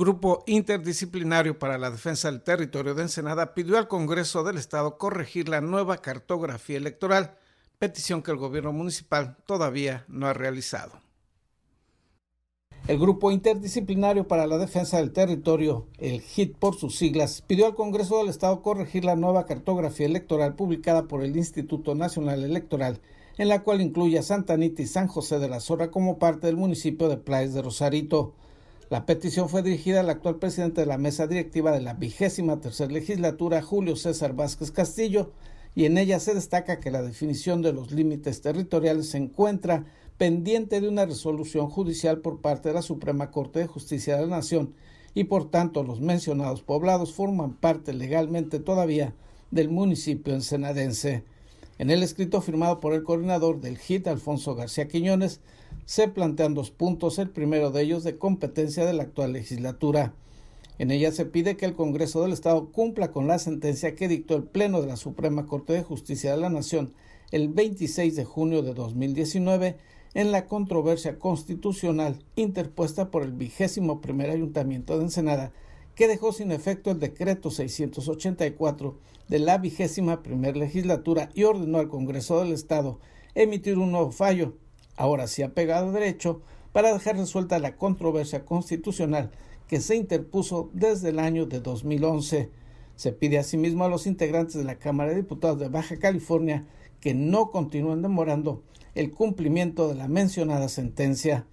Grupo 0.00 0.44
Interdisciplinario 0.46 1.58
para 1.58 1.76
la 1.76 1.90
Defensa 1.90 2.30
del 2.30 2.40
Territorio 2.40 2.94
de 2.94 3.02
Ensenada 3.02 3.52
pidió 3.52 3.76
al 3.76 3.86
Congreso 3.86 4.42
del 4.42 4.56
Estado 4.56 4.96
corregir 4.96 5.50
la 5.50 5.60
nueva 5.60 5.98
cartografía 5.98 6.78
electoral, 6.78 7.36
petición 7.78 8.22
que 8.22 8.30
el 8.30 8.38
gobierno 8.38 8.72
municipal 8.72 9.36
todavía 9.44 10.06
no 10.08 10.26
ha 10.26 10.32
realizado. 10.32 10.92
El 12.88 12.98
Grupo 12.98 13.30
Interdisciplinario 13.30 14.26
para 14.26 14.46
la 14.46 14.56
Defensa 14.56 14.96
del 14.96 15.12
Territorio, 15.12 15.86
el 15.98 16.22
HIT 16.22 16.56
por 16.56 16.76
sus 16.76 16.96
siglas, 16.96 17.42
pidió 17.42 17.66
al 17.66 17.74
Congreso 17.74 18.16
del 18.20 18.30
Estado 18.30 18.62
corregir 18.62 19.04
la 19.04 19.16
nueva 19.16 19.44
cartografía 19.44 20.06
electoral 20.06 20.54
publicada 20.54 21.08
por 21.08 21.22
el 21.22 21.36
Instituto 21.36 21.94
Nacional 21.94 22.42
Electoral, 22.42 23.02
en 23.36 23.48
la 23.48 23.62
cual 23.62 23.82
incluye 23.82 24.18
a 24.18 24.22
Santa 24.22 24.54
Anita 24.54 24.80
y 24.80 24.86
San 24.86 25.08
José 25.08 25.38
de 25.38 25.50
la 25.50 25.60
Zorra 25.60 25.90
como 25.90 26.18
parte 26.18 26.46
del 26.46 26.56
municipio 26.56 27.10
de 27.10 27.18
Playas 27.18 27.52
de 27.52 27.60
Rosarito. 27.60 28.32
La 28.90 29.06
petición 29.06 29.48
fue 29.48 29.62
dirigida 29.62 30.00
al 30.00 30.10
actual 30.10 30.40
presidente 30.40 30.80
de 30.80 30.86
la 30.88 30.98
mesa 30.98 31.28
directiva 31.28 31.70
de 31.70 31.80
la 31.80 31.94
vigésima 31.94 32.60
tercera 32.60 32.92
legislatura, 32.92 33.62
Julio 33.62 33.94
César 33.94 34.34
Vázquez 34.34 34.72
Castillo, 34.72 35.30
y 35.76 35.84
en 35.84 35.96
ella 35.96 36.18
se 36.18 36.34
destaca 36.34 36.80
que 36.80 36.90
la 36.90 37.00
definición 37.00 37.62
de 37.62 37.72
los 37.72 37.92
límites 37.92 38.40
territoriales 38.40 39.10
se 39.10 39.18
encuentra 39.18 39.84
pendiente 40.18 40.80
de 40.80 40.88
una 40.88 41.06
resolución 41.06 41.70
judicial 41.70 42.18
por 42.18 42.40
parte 42.40 42.70
de 42.70 42.74
la 42.74 42.82
Suprema 42.82 43.30
Corte 43.30 43.60
de 43.60 43.68
Justicia 43.68 44.16
de 44.16 44.22
la 44.22 44.38
Nación 44.38 44.74
y 45.14 45.22
por 45.22 45.48
tanto 45.48 45.84
los 45.84 46.00
mencionados 46.00 46.62
poblados 46.62 47.12
forman 47.14 47.54
parte 47.54 47.92
legalmente 47.92 48.58
todavía 48.58 49.14
del 49.52 49.68
municipio 49.68 50.34
ensenadense. 50.34 51.22
En 51.78 51.90
el 51.90 52.02
escrito 52.02 52.40
firmado 52.40 52.80
por 52.80 52.92
el 52.92 53.04
coordinador 53.04 53.60
del 53.60 53.78
HIT, 53.78 54.08
Alfonso 54.08 54.56
García 54.56 54.88
Quiñones, 54.88 55.40
se 55.90 56.06
plantean 56.06 56.54
dos 56.54 56.70
puntos, 56.70 57.18
el 57.18 57.30
primero 57.30 57.72
de 57.72 57.82
ellos 57.82 58.04
de 58.04 58.16
competencia 58.16 58.86
de 58.86 58.92
la 58.92 59.02
actual 59.02 59.32
legislatura. 59.32 60.14
En 60.78 60.92
ella 60.92 61.10
se 61.10 61.24
pide 61.24 61.56
que 61.56 61.66
el 61.66 61.74
Congreso 61.74 62.22
del 62.22 62.32
Estado 62.32 62.70
cumpla 62.70 63.10
con 63.10 63.26
la 63.26 63.40
sentencia 63.40 63.96
que 63.96 64.06
dictó 64.06 64.36
el 64.36 64.44
Pleno 64.44 64.80
de 64.80 64.86
la 64.86 64.96
Suprema 64.96 65.46
Corte 65.46 65.72
de 65.72 65.82
Justicia 65.82 66.30
de 66.30 66.36
la 66.36 66.48
Nación 66.48 66.92
el 67.32 67.48
26 67.48 68.14
de 68.14 68.24
junio 68.24 68.62
de 68.62 68.72
2019 68.72 69.78
en 70.14 70.30
la 70.30 70.46
controversia 70.46 71.18
constitucional 71.18 72.22
interpuesta 72.36 73.10
por 73.10 73.24
el 73.24 73.32
vigésimo 73.32 74.00
primer 74.00 74.30
ayuntamiento 74.30 74.96
de 74.96 75.06
Ensenada, 75.06 75.50
que 75.96 76.06
dejó 76.06 76.32
sin 76.32 76.52
efecto 76.52 76.92
el 76.92 77.00
decreto 77.00 77.50
684 77.50 78.96
de 79.26 79.38
la 79.40 79.58
vigésima 79.58 80.22
primer 80.22 80.56
legislatura 80.56 81.30
y 81.34 81.42
ordenó 81.42 81.78
al 81.78 81.88
Congreso 81.88 82.38
del 82.38 82.52
Estado 82.52 83.00
emitir 83.34 83.76
un 83.76 83.90
nuevo 83.90 84.12
fallo, 84.12 84.54
ahora 85.00 85.26
sí 85.28 85.42
apegado 85.42 85.88
a 85.88 85.92
derecho, 85.92 86.42
para 86.72 86.92
dejar 86.92 87.16
resuelta 87.16 87.58
la 87.58 87.76
controversia 87.76 88.44
constitucional 88.44 89.30
que 89.66 89.80
se 89.80 89.96
interpuso 89.96 90.68
desde 90.74 91.08
el 91.08 91.18
año 91.18 91.46
de 91.46 91.60
2011. 91.60 92.50
Se 92.96 93.12
pide 93.12 93.38
asimismo 93.38 93.84
a 93.84 93.88
los 93.88 94.06
integrantes 94.06 94.56
de 94.56 94.64
la 94.64 94.74
Cámara 94.74 95.10
de 95.10 95.16
Diputados 95.16 95.58
de 95.58 95.68
Baja 95.68 95.96
California 95.98 96.66
que 97.00 97.14
no 97.14 97.50
continúen 97.50 98.02
demorando 98.02 98.62
el 98.94 99.10
cumplimiento 99.10 99.88
de 99.88 99.94
la 99.94 100.06
mencionada 100.06 100.68
sentencia. 100.68 101.46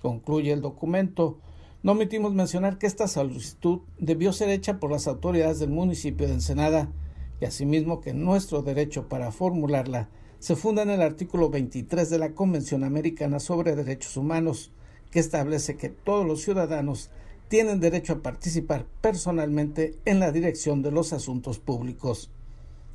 Concluye 0.00 0.52
el 0.52 0.62
documento. 0.62 1.38
No 1.82 1.92
omitimos 1.92 2.32
mencionar 2.32 2.78
que 2.78 2.86
esta 2.86 3.06
solicitud 3.06 3.80
debió 3.98 4.32
ser 4.32 4.48
hecha 4.48 4.80
por 4.80 4.90
las 4.90 5.06
autoridades 5.06 5.58
del 5.58 5.70
municipio 5.70 6.26
de 6.26 6.32
Ensenada 6.32 6.90
y 7.38 7.44
asimismo 7.44 8.00
que 8.00 8.14
nuestro 8.14 8.62
derecho 8.62 9.10
para 9.10 9.30
formularla 9.30 10.08
se 10.44 10.56
funda 10.56 10.82
en 10.82 10.90
el 10.90 11.00
artículo 11.00 11.48
23 11.48 12.10
de 12.10 12.18
la 12.18 12.34
Convención 12.34 12.84
Americana 12.84 13.40
sobre 13.40 13.74
Derechos 13.74 14.18
Humanos, 14.18 14.72
que 15.10 15.18
establece 15.18 15.78
que 15.78 15.88
todos 15.88 16.26
los 16.26 16.42
ciudadanos 16.42 17.08
tienen 17.48 17.80
derecho 17.80 18.12
a 18.12 18.18
participar 18.18 18.84
personalmente 19.00 19.98
en 20.04 20.20
la 20.20 20.32
dirección 20.32 20.82
de 20.82 20.90
los 20.90 21.14
asuntos 21.14 21.58
públicos. 21.60 22.30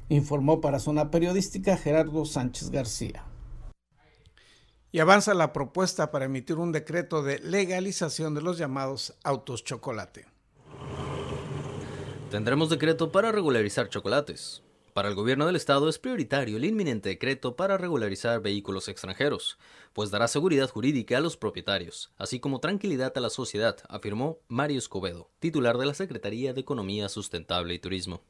Informó 0.10 0.62
para 0.62 0.78
Zona 0.78 1.10
Periodística 1.10 1.76
Gerardo 1.76 2.24
Sánchez 2.24 2.70
García 2.70 3.26
y 4.92 5.00
avanza 5.00 5.34
la 5.34 5.52
propuesta 5.52 6.12
para 6.12 6.26
emitir 6.26 6.58
un 6.58 6.72
decreto 6.72 7.24
de 7.24 7.40
legalización 7.40 8.36
de 8.36 8.44
los 8.44 8.60
llamados 8.60 9.16
autos 9.24 9.64
chocolate. 9.64 10.28
Tendremos 12.30 12.70
decreto 12.70 13.12
para 13.12 13.32
regularizar 13.32 13.90
chocolates. 13.90 14.62
Para 15.00 15.08
el 15.08 15.16
gobierno 15.16 15.46
del 15.46 15.56
estado 15.56 15.88
es 15.88 15.98
prioritario 15.98 16.58
el 16.58 16.66
inminente 16.66 17.08
decreto 17.08 17.56
para 17.56 17.78
regularizar 17.78 18.42
vehículos 18.42 18.90
extranjeros, 18.90 19.58
pues 19.94 20.12
dará 20.12 20.28
seguridad 20.28 20.70
jurídica 20.70 21.18
a 21.18 21.22
los 21.22 21.38
propietarios, 21.38 22.12
así 22.18 22.42
como 22.42 22.60
tranquilidad 22.60 23.14
a 23.16 23.22
la 23.22 23.30
sociedad, 23.30 23.78
afirmó 23.88 24.40
Mario 24.50 24.78
Escobedo, 24.78 25.30
titular 25.40 25.78
de 25.78 25.86
la 25.86 25.94
Secretaría 25.94 26.52
de 26.52 26.60
Economía 26.60 27.08
Sustentable 27.08 27.74
y 27.74 27.80
Turismo 27.80 28.24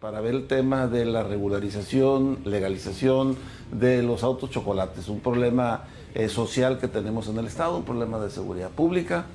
para 0.00 0.22
ver 0.22 0.34
el 0.34 0.46
tema 0.46 0.86
de 0.86 1.04
la 1.04 1.22
regularización, 1.22 2.38
legalización 2.46 3.36
de 3.70 4.02
los 4.02 4.22
autos 4.22 4.48
chocolates, 4.48 5.08
un 5.08 5.20
problema 5.20 5.84
eh, 6.14 6.30
social 6.30 6.78
que 6.78 6.88
tenemos 6.88 7.28
en 7.28 7.36
el 7.36 7.46
Estado, 7.46 7.76
un 7.76 7.84
problema 7.84 8.18
de 8.20 8.30
seguridad 8.30 8.70
pública. 8.70 9.26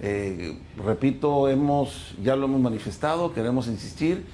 Eh, 0.00 0.56
repito, 0.76 1.48
hemos, 1.48 2.14
ya 2.22 2.36
lo 2.36 2.44
hemos 2.44 2.60
manifestado, 2.60 3.34
queremos 3.34 3.66
insistir, 3.66 4.24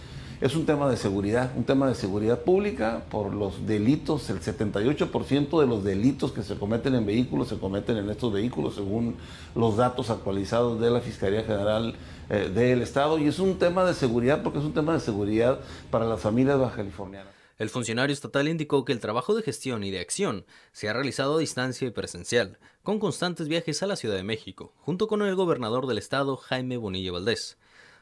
es 0.45 0.55
un 0.55 0.67
tema 0.67 0.91
de 0.91 0.99
seguridad, 0.99 1.53
un 1.57 1.65
tema 1.65 1.89
de 1.89 1.95
seguridad 1.95 2.43
pública 2.43 3.07
por 3.11 3.33
los 3.33 3.67
delitos, 3.67 4.29
el 4.29 4.43
78% 4.43 5.59
de 5.59 5.67
los 5.67 5.83
delitos 5.83 6.33
que 6.33 6.43
se 6.43 6.57
cometen 6.57 6.95
en 6.95 7.07
vehículos 7.07 7.49
se 7.49 7.57
cometen 7.57 7.97
en 7.97 8.11
estos 8.11 8.31
vehículos 8.31 8.75
según 8.75 9.17
los 9.55 9.79
datos 9.79 10.11
actualizados 10.11 10.79
de 10.83 10.91
la 10.91 11.01
Fiscalía 11.01 11.45
General 11.45 11.95
eh, 12.29 12.51
del 12.55 12.83
Estado 12.83 13.19
y 13.19 13.27
es 13.27 13.39
un 13.39 13.59
tema 13.59 13.87
de 13.87 13.95
seguridad 13.95 14.43
porque 14.43 14.59
es 14.59 14.67
un 14.67 14.75
tema 14.75 14.93
de 14.93 15.01
seguridad 15.01 15.61
para 15.91 16.05
las 16.05 16.21
familias 16.21 16.59
baja 16.59 16.77
californianas. 16.77 17.33
El 17.57 17.71
funcionario 17.71 18.13
estatal 18.13 18.47
indicó 18.47 18.85
que 18.85 18.93
el 18.93 19.01
trabajo 19.01 19.35
de 19.35 19.41
gestión 19.41 19.83
y 19.83 19.91
de 19.91 20.01
acción 20.01 20.45
se 20.73 20.91
ha 20.91 20.93
realizado 20.93 21.37
a 21.37 21.41
distancia 21.41 21.89
y 21.89 21.91
presencial, 21.91 22.59
con 22.83 22.99
constantes 22.99 23.49
viajes 23.49 23.83
a 23.83 23.87
la 23.87 23.97
Ciudad 23.97 24.17
de 24.17 24.25
México, 24.25 24.75
junto 24.81 25.07
con 25.07 25.23
el 25.23 25.37
gobernador 25.37 25.87
del 25.87 25.97
estado, 25.97 26.37
Jaime 26.37 26.77
Bonilla 26.77 27.13
Valdés. 27.13 27.57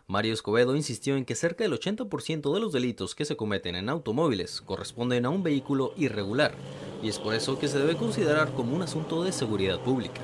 Mario 0.07 0.35
Escobedo 0.35 0.77
insistió 0.77 1.17
en 1.17 1.25
que 1.25 1.35
cerca 1.35 1.65
del 1.65 1.73
80% 1.73 2.53
de 2.53 2.61
los 2.61 2.73
delitos 2.73 3.15
que 3.15 3.25
se 3.25 3.37
cometen 3.37 3.77
en 3.77 3.89
automóviles 3.89 4.61
corresponden 4.61 5.25
a 5.27 5.31
un 5.31 5.43
vehículo 5.43 5.95
irregular, 5.97 6.55
y 7.03 7.09
es 7.09 7.19
por 7.19 7.35
eso 7.35 7.59
que 7.59 7.69
se 7.69 7.79
debe 7.79 7.97
considerar 7.97 8.53
como 8.53 8.75
un 8.75 8.83
asunto 8.83 9.23
de 9.25 9.33
seguridad 9.33 9.81
pública. 9.81 10.21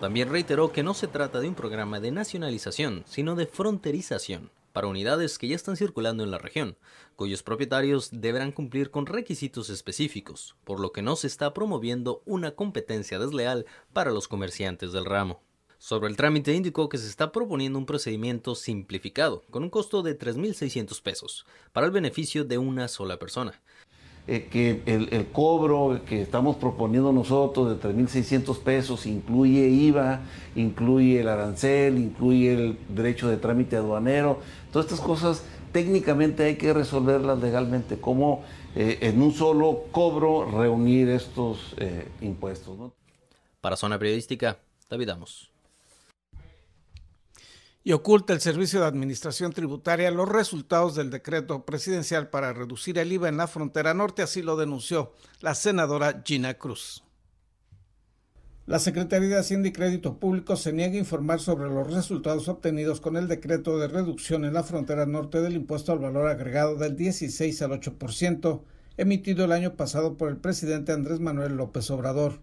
También 0.00 0.28
reiteró 0.28 0.72
que 0.72 0.82
no 0.82 0.92
se 0.92 1.08
trata 1.08 1.40
de 1.40 1.48
un 1.48 1.54
programa 1.54 2.00
de 2.00 2.10
nacionalización, 2.10 3.04
sino 3.06 3.34
de 3.34 3.46
fronterización 3.46 4.50
para 4.76 4.88
unidades 4.88 5.38
que 5.38 5.48
ya 5.48 5.56
están 5.56 5.78
circulando 5.78 6.22
en 6.22 6.30
la 6.30 6.36
región, 6.36 6.76
cuyos 7.14 7.42
propietarios 7.42 8.10
deberán 8.12 8.52
cumplir 8.52 8.90
con 8.90 9.06
requisitos 9.06 9.70
específicos, 9.70 10.54
por 10.64 10.80
lo 10.80 10.92
que 10.92 11.00
no 11.00 11.16
se 11.16 11.28
está 11.28 11.54
promoviendo 11.54 12.22
una 12.26 12.50
competencia 12.50 13.18
desleal 13.18 13.64
para 13.94 14.10
los 14.10 14.28
comerciantes 14.28 14.92
del 14.92 15.06
ramo. 15.06 15.40
Sobre 15.78 16.08
el 16.08 16.16
trámite 16.16 16.54
indicó 16.54 16.88
que 16.88 16.98
se 16.98 17.08
está 17.08 17.32
proponiendo 17.32 17.78
un 17.78 17.86
procedimiento 17.86 18.54
simplificado, 18.54 19.42
con 19.50 19.62
un 19.62 19.70
costo 19.70 20.02
de 20.02 20.18
3.600 20.18 21.02
pesos, 21.02 21.46
para 21.72 21.86
el 21.86 21.92
beneficio 21.92 22.44
de 22.44 22.58
una 22.58 22.88
sola 22.88 23.18
persona. 23.18 23.60
eh, 24.28 24.48
que 24.50 24.82
el, 24.86 25.26
cobro 25.28 26.00
que 26.04 26.22
estamos 26.22 26.56
proponiendo 26.56 27.12
nosotros 27.12 27.68
de 27.68 27.88
3.600 27.88 28.58
pesos 28.60 29.06
incluye 29.06 29.68
IVA, 29.68 30.22
incluye 30.56 31.20
el 31.20 31.28
arancel, 31.28 31.98
incluye 31.98 32.52
el 32.52 32.78
derecho 32.88 33.28
de 33.28 33.36
trámite 33.36 33.76
aduanero. 33.76 34.40
Todas 34.72 34.86
estas 34.86 35.00
cosas 35.00 35.44
técnicamente 35.72 36.42
hay 36.42 36.56
que 36.56 36.72
resolverlas 36.72 37.38
legalmente. 37.38 38.00
¿Cómo 38.00 38.42
eh, 38.74 38.98
en 39.02 39.22
un 39.22 39.32
solo 39.32 39.84
cobro 39.92 40.50
reunir 40.50 41.08
estos 41.10 41.76
eh, 41.76 42.08
impuestos? 42.20 42.92
Para 43.60 43.76
Zona 43.76 43.98
Periodística, 43.98 44.58
David 44.90 45.10
Amos 45.10 45.55
y 47.86 47.92
oculta 47.92 48.32
el 48.32 48.40
Servicio 48.40 48.80
de 48.80 48.86
Administración 48.86 49.52
Tributaria 49.52 50.10
los 50.10 50.28
resultados 50.28 50.96
del 50.96 51.08
decreto 51.08 51.64
presidencial 51.64 52.30
para 52.30 52.52
reducir 52.52 52.98
el 52.98 53.12
IVA 53.12 53.28
en 53.28 53.36
la 53.36 53.46
frontera 53.46 53.94
norte, 53.94 54.22
así 54.22 54.42
lo 54.42 54.56
denunció 54.56 55.12
la 55.40 55.54
senadora 55.54 56.20
Gina 56.26 56.54
Cruz. 56.54 57.04
La 58.66 58.80
Secretaría 58.80 59.28
de 59.28 59.38
Hacienda 59.38 59.68
y 59.68 59.72
Crédito 59.72 60.18
Público 60.18 60.56
se 60.56 60.72
niega 60.72 60.96
a 60.96 60.98
informar 60.98 61.38
sobre 61.38 61.70
los 61.70 61.94
resultados 61.94 62.48
obtenidos 62.48 63.00
con 63.00 63.16
el 63.16 63.28
decreto 63.28 63.78
de 63.78 63.86
reducción 63.86 64.44
en 64.44 64.54
la 64.54 64.64
frontera 64.64 65.06
norte 65.06 65.40
del 65.40 65.54
impuesto 65.54 65.92
al 65.92 66.00
valor 66.00 66.26
agregado 66.26 66.74
del 66.74 66.96
16 66.96 67.62
al 67.62 67.70
8%, 67.70 68.62
emitido 68.96 69.44
el 69.44 69.52
año 69.52 69.76
pasado 69.76 70.16
por 70.16 70.28
el 70.28 70.38
presidente 70.38 70.90
Andrés 70.90 71.20
Manuel 71.20 71.56
López 71.56 71.88
Obrador. 71.92 72.40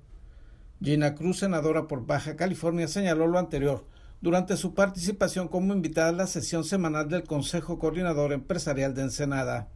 Gina 0.81 1.15
Cruz, 1.15 1.39
senadora 1.39 1.89
por 1.89 2.05
Baja 2.05 2.37
California, 2.37 2.87
señaló 2.87 3.27
lo 3.27 3.39
anterior 3.39 3.91
durante 4.23 4.55
su 4.55 4.73
participación 4.73 5.49
como 5.49 5.73
invitada 5.73 6.07
a 6.07 6.13
la 6.13 6.27
sesión 6.27 6.63
semanal 6.63 7.09
del 7.09 7.25
Consejo 7.25 7.77
Coordinador 7.77 8.31
Empresarial 8.31 8.95
de 8.95 9.01
Ensenada. 9.01 9.69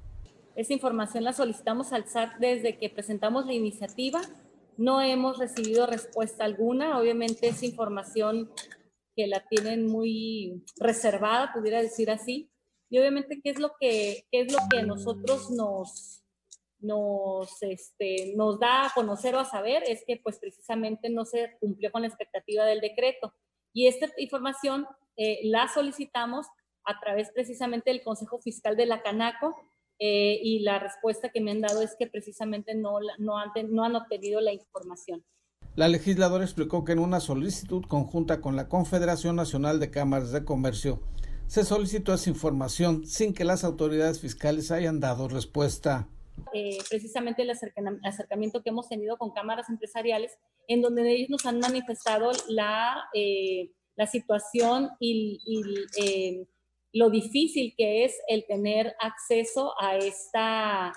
Esta 0.55 0.71
información 0.71 1.25
la 1.25 1.33
solicitamos 1.33 1.91
al 1.91 2.07
SAT 2.07 2.37
desde 2.39 2.77
que 2.77 2.89
presentamos 2.89 3.45
la 3.45 3.51
iniciativa. 3.51 4.21
No 4.77 5.01
hemos 5.01 5.37
recibido 5.37 5.85
respuesta 5.85 6.45
alguna. 6.45 6.97
Obviamente 6.97 7.49
es 7.49 7.61
información 7.61 8.49
que 9.17 9.27
la 9.27 9.45
tienen 9.49 9.85
muy 9.85 10.63
reservada, 10.77 11.51
pudiera 11.53 11.81
decir 11.81 12.09
así. 12.09 12.49
Y 12.89 12.99
obviamente, 12.99 13.41
¿qué 13.43 13.49
es 13.49 13.59
lo 13.59 13.73
que, 13.77 14.27
qué 14.31 14.41
es 14.43 14.53
lo 14.53 14.59
que 14.71 14.81
nosotros 14.83 15.51
nos, 15.51 16.23
nos, 16.79 17.61
este, 17.63 18.33
nos 18.37 18.61
da 18.61 18.85
a 18.85 18.93
conocer 18.95 19.35
o 19.35 19.39
a 19.39 19.45
saber? 19.45 19.83
Es 19.85 20.05
que 20.07 20.21
pues 20.23 20.39
precisamente 20.39 21.09
no 21.09 21.25
se 21.25 21.57
cumplió 21.59 21.91
con 21.91 22.03
la 22.03 22.07
expectativa 22.07 22.63
del 22.63 22.79
decreto. 22.79 23.33
Y 23.77 23.85
esta 23.85 24.07
información 24.17 24.87
eh, 25.17 25.37
la 25.43 25.67
solicitamos 25.71 26.47
a 26.83 26.99
través 26.99 27.29
precisamente 27.29 27.91
del 27.91 28.01
Consejo 28.01 28.39
Fiscal 28.39 28.75
de 28.75 28.87
la 28.87 29.03
Canaco 29.03 29.55
eh, 29.99 30.39
y 30.41 30.61
la 30.61 30.79
respuesta 30.79 31.29
que 31.29 31.41
me 31.41 31.51
han 31.51 31.61
dado 31.61 31.83
es 31.83 31.95
que 31.99 32.07
precisamente 32.07 32.73
no, 32.73 32.97
no, 33.19 33.37
han, 33.37 33.51
no 33.69 33.83
han 33.83 33.95
obtenido 33.95 34.41
la 34.41 34.51
información. 34.51 35.23
La 35.75 35.87
legisladora 35.89 36.43
explicó 36.43 36.85
que 36.85 36.93
en 36.93 36.97
una 36.97 37.19
solicitud 37.19 37.85
conjunta 37.87 38.41
con 38.41 38.55
la 38.55 38.67
Confederación 38.67 39.35
Nacional 39.35 39.79
de 39.79 39.91
Cámaras 39.91 40.31
de 40.31 40.43
Comercio 40.43 41.03
se 41.45 41.63
solicitó 41.63 42.15
esa 42.15 42.31
información 42.31 43.05
sin 43.05 43.35
que 43.35 43.45
las 43.45 43.63
autoridades 43.63 44.19
fiscales 44.19 44.71
hayan 44.71 44.99
dado 44.99 45.27
respuesta. 45.27 46.09
Eh, 46.53 46.77
precisamente 46.89 47.41
el 47.41 47.51
acercamiento 48.03 48.61
que 48.61 48.69
hemos 48.69 48.87
tenido 48.87 49.17
con 49.17 49.31
cámaras 49.31 49.69
empresariales, 49.69 50.37
en 50.67 50.81
donde 50.81 51.09
ellos 51.11 51.29
nos 51.29 51.45
han 51.45 51.59
manifestado 51.59 52.31
la, 52.47 53.03
eh, 53.13 53.71
la 53.95 54.07
situación 54.07 54.89
y, 54.99 55.39
eh, 56.01 56.45
lo 56.93 57.09
difícil 57.09 57.75
que 57.77 58.05
es 58.05 58.17
el 58.27 58.45
tener 58.45 58.95
acceso 58.99 59.73
a 59.79 59.97
esta, 59.97 60.93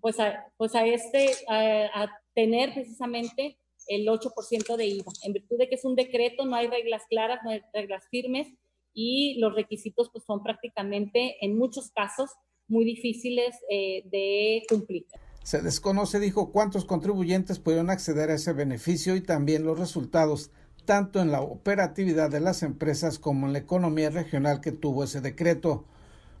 pues, 0.00 0.20
a, 0.20 0.46
pues 0.56 0.74
a 0.74 0.84
este, 0.86 1.30
a, 1.48 2.08
tener 2.32 2.72
precisamente 2.72 3.58
el 3.88 4.06
8% 4.06 4.76
de 4.76 4.86
IVA. 4.86 5.12
En 5.24 5.32
virtud 5.32 5.58
de 5.58 5.68
que 5.68 5.74
es 5.74 5.84
un 5.84 5.96
decreto, 5.96 6.44
no 6.44 6.54
hay 6.54 6.68
reglas 6.68 7.02
claras, 7.08 7.40
no 7.42 7.50
hay 7.50 7.60
reglas 7.74 8.06
firmes 8.08 8.46
y 8.94 9.38
los 9.40 9.54
requisitos 9.54 10.10
pues 10.10 10.24
son 10.24 10.42
prácticamente 10.42 11.44
en 11.44 11.58
muchos 11.58 11.90
casos 11.90 12.30
muy 12.70 12.84
difíciles 12.84 13.56
eh, 13.68 14.04
de 14.10 14.62
cumplir. 14.68 15.06
Se 15.42 15.60
desconoce, 15.60 16.20
dijo, 16.20 16.52
cuántos 16.52 16.84
contribuyentes 16.84 17.58
pudieron 17.58 17.90
acceder 17.90 18.30
a 18.30 18.34
ese 18.34 18.52
beneficio 18.52 19.16
y 19.16 19.20
también 19.20 19.64
los 19.64 19.78
resultados, 19.78 20.50
tanto 20.84 21.20
en 21.20 21.32
la 21.32 21.40
operatividad 21.40 22.30
de 22.30 22.40
las 22.40 22.62
empresas 22.62 23.18
como 23.18 23.46
en 23.46 23.52
la 23.52 23.58
economía 23.58 24.10
regional 24.10 24.60
que 24.60 24.72
tuvo 24.72 25.04
ese 25.04 25.20
decreto. 25.20 25.84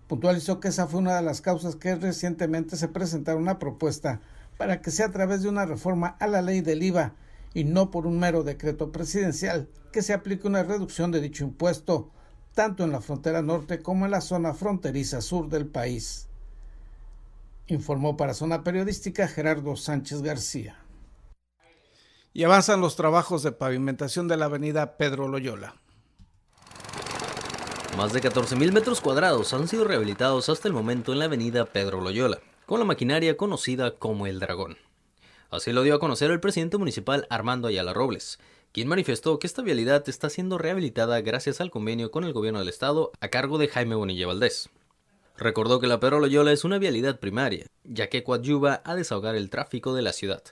Puntualizó 0.06 0.60
que 0.60 0.68
esa 0.68 0.86
fue 0.86 1.00
una 1.00 1.16
de 1.16 1.22
las 1.22 1.40
causas 1.40 1.76
que 1.76 1.94
recientemente 1.94 2.76
se 2.76 2.88
presentaron 2.88 3.42
una 3.42 3.58
propuesta 3.58 4.20
para 4.58 4.82
que 4.82 4.90
sea 4.90 5.06
a 5.06 5.12
través 5.12 5.42
de 5.42 5.48
una 5.48 5.66
reforma 5.66 6.16
a 6.20 6.26
la 6.26 6.42
ley 6.42 6.60
del 6.60 6.82
IVA 6.82 7.14
y 7.54 7.64
no 7.64 7.90
por 7.90 8.06
un 8.06 8.18
mero 8.18 8.42
decreto 8.42 8.92
presidencial 8.92 9.68
que 9.92 10.02
se 10.02 10.12
aplique 10.12 10.46
una 10.46 10.62
reducción 10.62 11.10
de 11.10 11.20
dicho 11.20 11.44
impuesto 11.44 12.10
tanto 12.54 12.84
en 12.84 12.92
la 12.92 13.00
frontera 13.00 13.42
norte 13.42 13.82
como 13.82 14.04
en 14.04 14.10
la 14.10 14.20
zona 14.20 14.54
fronteriza 14.54 15.20
sur 15.20 15.48
del 15.48 15.66
país. 15.66 16.28
Informó 17.66 18.16
para 18.16 18.34
Zona 18.34 18.64
Periodística 18.64 19.28
Gerardo 19.28 19.76
Sánchez 19.76 20.22
García. 20.22 20.76
Y 22.32 22.44
avanzan 22.44 22.80
los 22.80 22.96
trabajos 22.96 23.42
de 23.42 23.52
pavimentación 23.52 24.28
de 24.28 24.36
la 24.36 24.46
avenida 24.46 24.96
Pedro 24.96 25.28
Loyola. 25.28 25.76
Más 27.96 28.12
de 28.12 28.22
14.000 28.22 28.72
metros 28.72 29.00
cuadrados 29.00 29.52
han 29.52 29.68
sido 29.68 29.84
rehabilitados 29.84 30.48
hasta 30.48 30.68
el 30.68 30.74
momento 30.74 31.12
en 31.12 31.18
la 31.18 31.24
avenida 31.26 31.66
Pedro 31.66 32.00
Loyola, 32.00 32.38
con 32.66 32.78
la 32.78 32.86
maquinaria 32.86 33.36
conocida 33.36 33.98
como 33.98 34.26
el 34.26 34.38
Dragón. 34.38 34.78
Así 35.50 35.72
lo 35.72 35.82
dio 35.82 35.96
a 35.96 35.98
conocer 35.98 36.30
el 36.30 36.38
presidente 36.38 36.78
municipal 36.78 37.26
Armando 37.28 37.66
Ayala 37.66 37.92
Robles, 37.92 38.38
quien 38.72 38.88
manifestó 38.88 39.38
que 39.38 39.46
esta 39.46 39.62
vialidad 39.62 40.08
está 40.08 40.30
siendo 40.30 40.56
rehabilitada 40.56 41.20
gracias 41.20 41.60
al 41.60 41.70
convenio 41.70 42.10
con 42.10 42.24
el 42.24 42.32
gobierno 42.32 42.60
del 42.60 42.68
estado 42.68 43.10
a 43.20 43.28
cargo 43.28 43.58
de 43.58 43.68
Jaime 43.68 43.96
Bonilla 43.96 44.26
Valdés. 44.26 44.70
Recordó 45.36 45.80
que 45.80 45.86
la 45.86 45.98
Pedro 45.98 46.20
Loyola 46.20 46.52
es 46.52 46.64
una 46.64 46.78
vialidad 46.78 47.18
primaria, 47.18 47.66
ya 47.82 48.08
que 48.08 48.22
coadyuva 48.22 48.82
a 48.84 48.94
desahogar 48.94 49.34
el 49.34 49.50
tráfico 49.50 49.94
de 49.94 50.02
la 50.02 50.12
ciudad, 50.12 50.42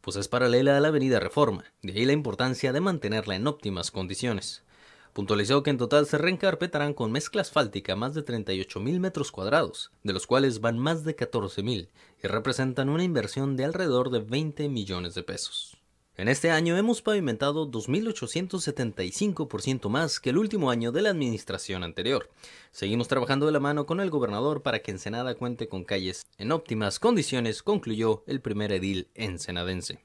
pues 0.00 0.16
es 0.16 0.26
paralela 0.26 0.76
a 0.76 0.80
la 0.80 0.88
avenida 0.88 1.20
Reforma, 1.20 1.64
de 1.82 1.92
ahí 1.92 2.04
la 2.04 2.12
importancia 2.12 2.72
de 2.72 2.80
mantenerla 2.80 3.36
en 3.36 3.46
óptimas 3.46 3.90
condiciones. 3.90 4.64
Puntualizó 5.12 5.62
que 5.62 5.70
en 5.70 5.78
total 5.78 6.06
se 6.06 6.16
reencarpetarán 6.16 6.94
con 6.94 7.12
mezcla 7.12 7.42
asfáltica 7.42 7.94
más 7.94 8.14
de 8.14 8.24
38.000 8.24 8.98
metros 8.98 9.30
cuadrados, 9.30 9.92
de 10.02 10.14
los 10.14 10.26
cuales 10.26 10.60
van 10.60 10.78
más 10.78 11.04
de 11.04 11.14
14.000 11.14 11.90
y 12.22 12.26
representan 12.26 12.88
una 12.88 13.04
inversión 13.04 13.56
de 13.56 13.66
alrededor 13.66 14.10
de 14.10 14.20
20 14.20 14.68
millones 14.70 15.14
de 15.14 15.22
pesos. 15.22 15.76
En 16.18 16.28
este 16.28 16.50
año 16.50 16.76
hemos 16.76 17.00
pavimentado 17.00 17.66
2.875% 17.70 19.88
más 19.88 20.20
que 20.20 20.28
el 20.28 20.36
último 20.36 20.70
año 20.70 20.92
de 20.92 21.00
la 21.00 21.08
administración 21.08 21.84
anterior. 21.84 22.28
Seguimos 22.70 23.08
trabajando 23.08 23.46
de 23.46 23.52
la 23.52 23.60
mano 23.60 23.86
con 23.86 23.98
el 23.98 24.10
gobernador 24.10 24.62
para 24.62 24.80
que 24.80 24.90
Ensenada 24.90 25.34
cuente 25.36 25.68
con 25.68 25.84
calles 25.84 26.26
en 26.36 26.52
óptimas 26.52 26.98
condiciones, 26.98 27.62
concluyó 27.62 28.24
el 28.26 28.42
primer 28.42 28.72
edil 28.72 29.08
ensenadense. 29.14 30.00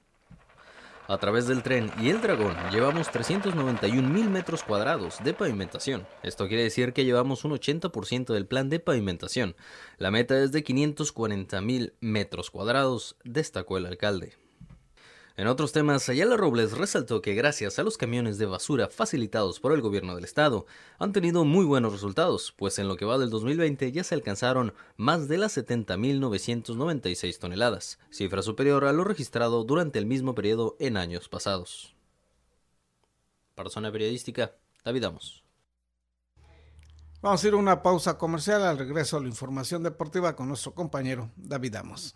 A 1.10 1.17
través 1.17 1.46
del 1.46 1.62
tren 1.62 1.91
y 2.02 2.10
el 2.10 2.22
dragón 2.22 2.56
llevamos 2.72 3.12
391 3.12 4.08
mil 4.08 4.30
metros 4.30 4.63
cuadrados 4.63 5.22
de 5.26 5.34
pavimentación. 5.34 6.08
Esto 6.24 6.48
quiere 6.48 6.63
decir 6.63 6.93
que 6.93 7.04
llevamos 7.04 7.43
un 7.43 7.52
80% 7.52 8.34
del 8.34 8.46
plan 8.46 8.70
de 8.70 8.80
pavimentación. 8.80 9.58
La 9.98 10.12
meta 10.12 10.41
es 10.41 10.54
de 10.54 10.63
540 10.63 11.62
mil 11.62 11.96
metros 12.00 12.50
cuadrados, 12.50 13.17
destacó 13.26 13.78
el 13.78 13.88
alcalde. 13.88 14.46
En 15.38 15.45
otros 15.45 15.71
temas, 15.71 16.10
Ayala 16.10 16.36
Robles 16.36 16.71
resaltó 16.76 17.21
que 17.21 17.36
gracias 17.36 17.78
a 17.78 17.84
los 17.84 17.95
camiones 17.95 18.39
de 18.39 18.47
basura 18.47 18.89
facilitados 18.89 19.60
por 19.60 19.71
el 19.71 19.82
gobierno 19.82 20.15
del 20.15 20.23
estado, 20.23 20.65
han 20.97 21.13
tenido 21.13 21.45
muy 21.45 21.63
buenos 21.63 21.91
resultados, 21.91 22.56
pues 22.58 22.80
en 22.80 22.88
lo 22.88 22.97
que 22.97 23.06
va 23.06 23.19
del 23.19 23.30
2020 23.30 23.91
ya 23.91 24.04
se 24.04 24.15
alcanzaron 24.15 24.73
más 24.95 25.28
de 25.28 25.38
las 25.38 25.56
70.996 25.56 27.38
toneladas, 27.38 28.00
cifra 28.10 28.41
superior 28.41 28.86
a 28.86 28.93
lo 28.93 29.04
registrado 29.04 29.63
durante 29.63 30.00
el 30.00 30.08
mismo 30.08 30.34
periodo 30.34 30.76
en 30.80 30.97
años 30.97 31.30
pasados. 31.30 31.95
Para 33.54 33.69
Zona 33.69 33.91
Periodística, 33.91 34.56
David 34.84 35.04
Amos. 35.04 35.43
Vamos 37.21 37.43
a 37.43 37.47
ir 37.47 37.54
a 37.54 37.58
una 37.58 37.84
pausa 37.84 38.17
comercial 38.17 38.63
al 38.63 38.80
regreso 38.80 39.17
a 39.17 39.21
la 39.21 39.28
información 39.28 39.84
deportiva 39.84 40.36
con 40.36 40.47
nuestro 40.47 40.73
compañero 40.73 41.30
David 41.36 41.76
Amos. 41.76 42.15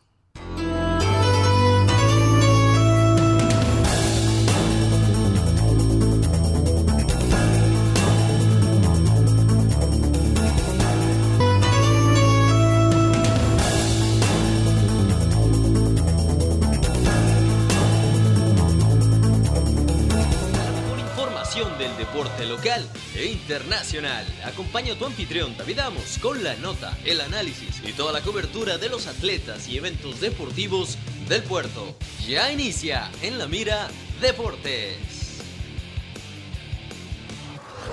del 21.52 21.98
deporte 21.98 22.46
local 22.46 22.88
e 23.14 23.26
internacional. 23.26 24.26
Acompaña 24.46 24.94
a 24.94 24.96
tu 24.98 25.06
anfitrión 25.06 25.54
David 25.58 25.80
Amos 25.80 26.18
con 26.22 26.42
la 26.46 26.56
nota, 26.56 26.98
el 27.04 27.20
análisis 27.20 27.82
y 27.86 27.92
toda 27.92 28.14
la 28.14 28.22
cobertura 28.22 28.78
de 28.78 28.88
los 28.88 29.06
atletas 29.06 29.68
y 29.68 29.76
eventos 29.76 30.22
deportivos 30.22 30.98
del 31.28 31.44
puerto. 31.44 31.98
Ya 32.26 32.54
inicia 32.54 33.12
en 33.22 33.38
la 33.38 33.48
mira 33.48 33.90
Deportes. 34.22 35.21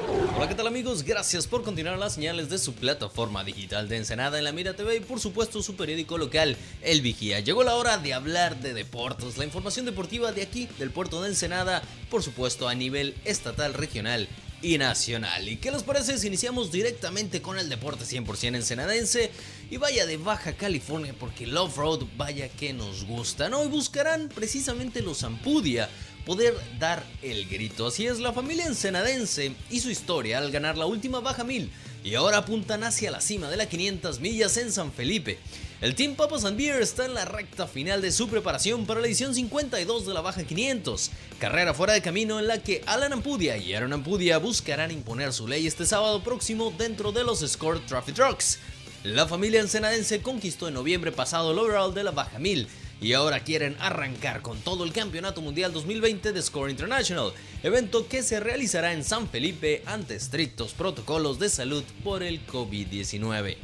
Hola, 0.09 0.49
¿qué 0.49 0.55
tal 0.55 0.67
amigos? 0.67 1.03
Gracias 1.03 1.47
por 1.47 1.63
continuar 1.63 1.99
las 1.99 2.15
señales 2.15 2.49
de 2.49 2.57
su 2.57 2.73
plataforma 2.73 3.45
digital 3.45 3.91
de 3.91 3.99
Ensenada 3.99 4.39
en 4.39 4.45
la 4.45 4.53
Mira 4.53 4.75
TV 4.75 4.97
y 4.97 5.01
por 5.01 5.21
supuesto 5.21 5.63
su 5.63 5.77
periódico 5.77 6.17
local, 6.17 6.57
El 6.81 7.03
Vigía. 7.03 7.41
Llegó 7.41 7.63
la 7.63 7.75
hora 7.75 7.99
de 7.99 8.15
hablar 8.15 8.59
de 8.59 8.73
deportes, 8.73 9.37
la 9.37 9.45
información 9.45 9.85
deportiva 9.85 10.33
de 10.33 10.41
aquí, 10.41 10.67
del 10.79 10.91
puerto 10.91 11.21
de 11.21 11.29
Ensenada, 11.29 11.83
por 12.11 12.23
supuesto 12.23 12.69
a 12.69 12.75
nivel 12.75 13.17
estatal, 13.27 13.75
regional 13.75 14.29
y 14.63 14.79
nacional. 14.79 15.47
¿Y 15.47 15.59
qué 15.59 15.71
les 15.71 15.83
parece 15.83 16.17
si 16.19 16.27
iniciamos 16.27 16.73
directamente 16.73 17.43
con 17.43 17.59
el 17.59 17.69
deporte 17.69 18.05
100% 18.05 18.57
ensenadense? 18.57 19.31
Y 19.71 19.77
vaya 19.77 20.07
de 20.07 20.17
Baja 20.17 20.55
California 20.55 21.15
porque 21.19 21.45
el 21.45 21.57
off-road 21.57 22.05
vaya 22.17 22.49
que 22.49 22.73
nos 22.73 23.05
gusta, 23.05 23.51
¿no? 23.51 23.63
Y 23.63 23.69
buscarán 23.69 24.31
precisamente 24.35 25.03
los 25.03 25.23
Ampudia 25.23 25.91
poder 26.29 26.55
dar 26.79 27.03
el 27.23 27.49
grito. 27.49 27.87
Así 27.87 28.07
es, 28.07 28.21
la 28.21 28.35
familia 28.35 28.67
ensenadense 28.67 29.55
y 29.71 29.81
su 29.81 29.89
historia 29.89 30.37
al 30.37 30.51
ganar 30.51 30.77
la 30.77 30.85
última 30.85 31.21
baja 31.21 31.43
mil 31.43 31.71
y 32.05 32.17
ahora 32.17 32.37
apuntan 32.37 32.85
hacia 32.85 33.11
la 33.11 33.23
cima 33.23 33.49
de 33.49 33.57
las 33.57 33.69
500 33.69 34.21
millas 34.21 34.59
en 34.59 34.71
San 34.71 34.93
Felipe. 34.93 35.39
El 35.81 35.95
Team 35.95 36.17
Papas 36.17 36.45
and 36.45 36.59
Beer 36.59 36.83
está 36.83 37.07
en 37.07 37.15
la 37.15 37.25
recta 37.25 37.67
final 37.67 38.03
de 38.03 38.13
su 38.13 38.29
preparación 38.29 38.85
para 38.85 39.01
la 39.01 39.07
edición 39.07 39.35
52 39.35 40.05
de 40.05 40.13
la 40.13 40.21
Baja 40.21 40.45
500, 40.45 41.11
carrera 41.39 41.73
fuera 41.73 41.95
de 41.95 42.03
camino 42.03 42.39
en 42.39 42.47
la 42.47 42.63
que 42.63 42.83
Alan 42.85 43.15
Ampudia 43.15 43.57
y 43.57 43.73
Aaron 43.73 43.95
Ampudia 43.95 44.37
buscarán 44.37 44.91
imponer 44.91 45.33
su 45.33 45.49
ley 45.49 45.67
este 45.67 45.87
sábado 45.87 46.23
próximo 46.23 46.75
dentro 46.77 47.11
de 47.11 47.25
los 47.25 47.41
Score 47.41 47.81
Trophy 47.87 48.13
Trucks. 48.13 48.59
La 49.03 49.27
familia 49.27 49.61
ensenadense 49.61 50.21
conquistó 50.21 50.69
en 50.69 50.75
noviembre 50.75 51.11
pasado 51.11 51.53
el 51.53 51.59
overall 51.59 51.95
de 51.95 52.05
la 52.05 52.11
Baja 52.11 52.39
1000 52.39 52.69
y 53.01 53.13
ahora 53.13 53.41
quieren 53.41 53.77
arrancar 53.81 54.43
con 54.43 54.59
todo 54.61 54.85
el 54.85 54.93
Campeonato 54.93 55.41
Mundial 55.41 55.73
2020 55.73 56.33
de 56.33 56.43
Score 56.43 56.71
International, 56.71 57.33
evento 57.63 58.09
que 58.09 58.23
se 58.23 58.41
realizará 58.41 58.93
en 58.93 59.05
San 59.05 59.29
Felipe 59.29 59.83
ante 59.87 60.17
estrictos 60.17 60.73
protocolos 60.73 61.39
de 61.39 61.49
salud 61.49 61.85
por 62.03 62.23
el 62.23 62.47
COVID-19. 62.47 63.57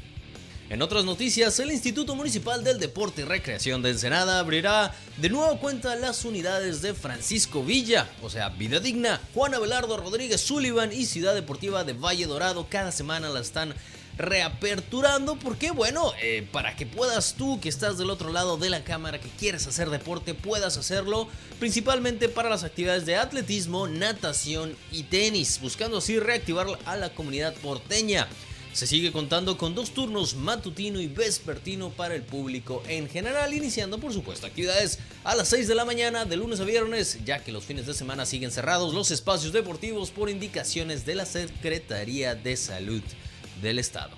En 0.71 0.81
otras 0.81 1.05
noticias, 1.05 1.59
el 1.61 1.71
Instituto 1.71 2.15
Municipal 2.15 2.65
del 2.65 2.81
Deporte 2.81 3.21
y 3.21 3.25
Recreación 3.25 3.83
de 3.83 3.91
Ensenada 3.91 4.39
abrirá 4.39 4.95
de 5.19 5.29
nuevo 5.29 5.59
cuenta 5.59 5.95
las 5.95 6.25
unidades 6.25 6.81
de 6.81 6.95
Francisco 6.95 7.63
Villa, 7.63 8.09
o 8.23 8.31
sea, 8.31 8.49
Vida 8.49 8.81
Digna, 8.81 9.21
Juan 9.35 9.53
Abelardo 9.53 9.99
Rodríguez 9.99 10.41
Sullivan 10.41 10.91
y 10.91 11.05
Ciudad 11.05 11.35
Deportiva 11.35 11.85
de 11.85 11.93
Valle 11.93 12.25
Dorado. 12.27 12.67
Cada 12.71 12.93
semana 12.93 13.29
la 13.29 13.41
están 13.41 13.75
reaperturando 14.17 15.37
porque 15.37 15.71
bueno, 15.71 16.13
eh, 16.23 16.47
para 16.53 16.77
que 16.77 16.87
puedas 16.87 17.35
tú 17.35 17.61
que 17.61 17.69
estás 17.69 17.99
del 17.99 18.11
otro 18.11 18.33
lado 18.33 18.57
de 18.57 18.71
la 18.71 18.85
cámara, 18.85 19.21
que 19.21 19.29
quieres 19.29 19.67
hacer 19.67 19.91
deporte, 19.91 20.35
puedas 20.35 20.77
hacerlo, 20.77 21.29
principalmente 21.59 22.29
para 22.29 22.51
las 22.51 22.65
actividades 22.65 23.07
de 23.07 23.17
atletismo, 23.17 23.89
natación 23.89 24.77
y 24.93 25.05
tenis, 25.05 25.61
buscando 25.61 25.99
así 25.99 26.19
reactivar 26.19 26.67
a 26.85 26.97
la 26.97 27.15
comunidad 27.15 27.55
porteña. 27.55 28.29
Se 28.73 28.89
sigue 28.89 29.13
contando 29.13 29.57
con 29.57 29.77
dos 29.77 29.95
turnos 29.95 30.35
matutino 30.35 31.01
y 31.01 31.07
vespertino 31.07 31.91
para 31.91 32.17
el 32.17 32.23
público 32.23 32.83
en 32.89 33.09
general, 33.09 33.55
iniciando 33.55 33.99
por 33.99 34.13
supuesto 34.13 34.49
actividades 34.49 34.99
a 35.23 35.37
las 35.37 35.49
6 35.51 35.69
de 35.69 35.77
la 35.77 35.85
mañana 35.85 36.25
de 36.25 36.37
lunes 36.37 36.59
a 36.59 36.65
viernes, 36.65 37.21
ya 37.25 37.39
que 37.39 37.53
los 37.53 37.63
fines 37.63 37.87
de 37.87 37.95
semana 37.95 38.27
siguen 38.27 38.51
cerrados 38.51 38.93
los 38.93 39.13
espacios 39.13 39.53
deportivos 39.53 40.11
por 40.11 40.29
indicaciones 40.29 41.07
de 41.07 41.15
la 41.15 41.25
Secretaría 41.25 42.35
de 42.35 42.57
Salud 42.57 43.03
del 43.65 43.81
Estado. 43.81 44.17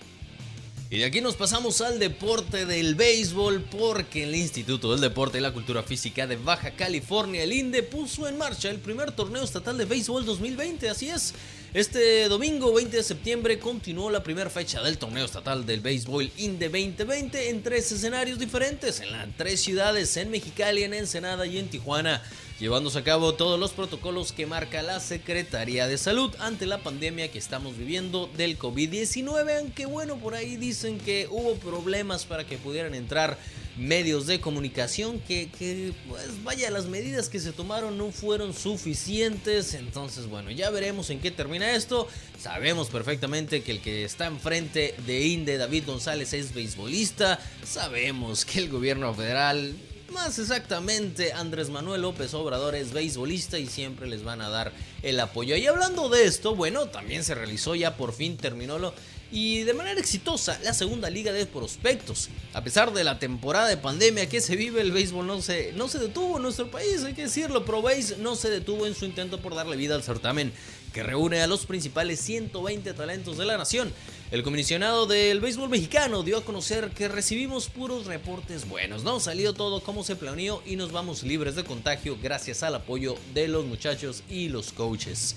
Y 0.89 0.99
de 0.99 1.05
aquí 1.07 1.21
nos 1.21 1.35
pasamos 1.35 1.81
al 1.81 1.99
deporte 1.99 2.65
del 2.65 2.95
béisbol 2.95 3.63
porque 3.63 4.23
el 4.23 4.37
Instituto 4.37 4.93
del 4.93 5.01
Deporte 5.01 5.39
y 5.39 5.41
la 5.41 5.53
Cultura 5.53 5.83
Física 5.83 6.29
de 6.29 6.37
Baja 6.37 6.73
California, 6.73 7.43
el 7.43 7.53
INDE, 7.53 7.83
puso 7.83 8.29
en 8.29 8.39
marcha 8.39 8.71
el 8.71 8.79
primer 8.79 9.11
torneo 9.11 9.43
estatal 9.43 9.77
de 9.79 9.85
béisbol 9.85 10.25
2020, 10.25 10.89
así 10.89 11.09
es. 11.09 11.35
Este 11.75 12.29
domingo 12.29 12.73
20 12.73 12.99
de 12.99 13.03
septiembre 13.03 13.59
continuó 13.59 14.11
la 14.11 14.23
primera 14.23 14.49
fecha 14.49 14.81
del 14.81 14.97
torneo 14.97 15.25
estatal 15.25 15.67
del 15.67 15.81
béisbol 15.81 16.31
INDE 16.37 16.69
2020 16.69 17.51
en 17.51 17.63
tres 17.65 17.91
escenarios 17.91 18.39
diferentes, 18.39 19.01
en 19.01 19.11
las 19.11 19.27
tres 19.37 19.61
ciudades, 19.61 20.17
en 20.17 20.31
Mexicali, 20.31 20.85
en 20.85 20.95
Ensenada 20.95 21.47
y 21.47 21.59
en 21.59 21.69
Tijuana 21.69 22.23
llevándose 22.59 22.99
a 22.99 23.05
cabo 23.05 23.35
todos 23.35 23.61
los 23.61 23.73
protocolos 23.73 24.33
que 24.33 24.47
marca 24.47 24.83
la 24.83 25.01
Secretaría 25.01 25.87
de 25.87 25.99
Salud 25.99 26.35
ante 26.39 26.67
la 26.67 26.79
pandemia 26.79 27.31
que 27.31 27.39
estamos 27.39 27.77
viviendo 27.77 28.31
del 28.37 28.59
COVID-19, 28.59 29.59
aunque 29.59 29.87
bueno, 29.87 30.17
por 30.17 30.35
ahí 30.35 30.57
dicen 30.57 30.99
que 30.99 31.29
hubo 31.31 31.55
problemas 31.57 32.25
para 32.25 32.47
que 32.47 32.57
pudieran 32.57 32.95
entrar 32.95 33.39
medios 33.77 34.27
de 34.27 34.41
comunicación 34.41 35.21
que, 35.21 35.93
pues 36.09 36.43
vaya, 36.43 36.71
las 36.71 36.87
medidas 36.87 37.29
que 37.29 37.41
se 37.41 37.53
tomaron 37.53 37.99
no 37.99 38.11
fueron 38.11 38.55
suficientes. 38.55 39.75
Entonces, 39.75 40.27
bueno, 40.27 40.51
ya 40.51 40.71
veremos 40.71 41.11
en 41.11 41.21
qué 41.21 41.31
termina 41.31 41.75
esto. 41.75 42.09
Sabemos 42.41 42.89
perfectamente 42.89 43.63
que 43.63 43.73
el 43.73 43.81
que 43.81 44.05
está 44.05 44.27
enfrente 44.27 44.95
de 45.07 45.27
INDE, 45.27 45.59
David 45.59 45.85
González, 45.87 46.33
es 46.33 46.55
beisbolista. 46.55 47.39
Sabemos 47.65 48.45
que 48.45 48.61
el 48.61 48.71
gobierno 48.71 49.13
federal 49.15 49.75
más 50.11 50.39
exactamente, 50.39 51.33
Andrés 51.33 51.71
Manuel 51.71 52.03
López 52.03 52.35
Obrador 52.35 52.75
es 52.75 52.93
beisbolista 52.93 53.59
y 53.59 53.67
siempre 53.67 54.07
les 54.07 54.25
van 54.25 54.41
a 54.41 54.49
dar 54.49 54.73
el 55.03 55.19
apoyo. 55.21 55.57
Y 55.57 55.67
hablando 55.67 56.09
de 56.09 56.25
esto, 56.25 56.55
bueno, 56.55 56.87
también 56.87 57.25
se 57.25 57.35
realizó 57.35 57.75
ya 57.75 57.97
por 57.97 58.13
fin, 58.13 58.37
terminó 58.37 58.79
lo, 58.79 58.95
y 59.33 59.65
de 59.65 59.75
manera 59.75 59.99
exitosa 59.99 60.59
la 60.63 60.73
segunda 60.73 61.11
liga 61.11 61.33
de 61.33 61.47
prospectos. 61.47 62.29
A 62.53 62.63
pesar 62.63 62.93
de 62.93 63.05
la 63.05 63.19
temporada 63.19 63.69
de 63.69 63.77
pandemia 63.77 64.29
que 64.29 64.41
se 64.41 64.57
vive, 64.57 64.81
el 64.81 64.93
béisbol 64.93 65.27
no 65.27 65.43
se, 65.43 65.73
no 65.73 65.89
se 65.89 65.99
detuvo 65.99 66.37
en 66.37 66.43
nuestro 66.43 66.71
país, 66.71 67.03
hay 67.05 67.15
que 67.15 67.23
decirlo. 67.23 67.65
ProBase 67.65 68.17
no 68.19 68.37
se 68.37 68.51
detuvo 68.51 68.87
en 68.87 68.95
su 68.95 69.05
intento 69.05 69.41
por 69.41 69.55
darle 69.55 69.77
vida 69.77 69.95
al 69.95 70.03
certamen 70.03 70.53
que 70.97 71.03
reúne 71.03 71.43
a 71.43 71.47
los 71.47 71.67
principales 71.67 72.21
120 72.21 72.95
talentos 72.95 73.37
de 73.37 73.45
la 73.45 73.59
nación. 73.59 73.93
El 74.31 74.43
comisionado 74.43 75.05
del 75.05 75.41
béisbol 75.41 75.69
mexicano 75.69 76.23
dio 76.23 76.39
a 76.39 76.43
conocer 76.43 76.89
que 76.89 77.07
recibimos 77.07 77.69
puros 77.69 78.07
reportes 78.07 78.67
buenos, 78.67 79.05
¿no? 79.05 79.21
Salió 79.21 79.53
todo 79.53 79.83
como 79.83 80.05
se 80.05 80.17
planeó 80.17 80.63
y 80.65 80.77
nos 80.77 80.93
vamos 80.93 81.23
libres 81.23 81.55
de 81.55 81.65
contagio 81.65 82.17
gracias 82.23 82.63
al 82.63 82.77
apoyo 82.77 83.17
de 83.35 83.47
los 83.47 83.67
muchachos 83.67 84.23
y 84.31 84.49
los 84.49 84.73
coaches. 84.73 85.37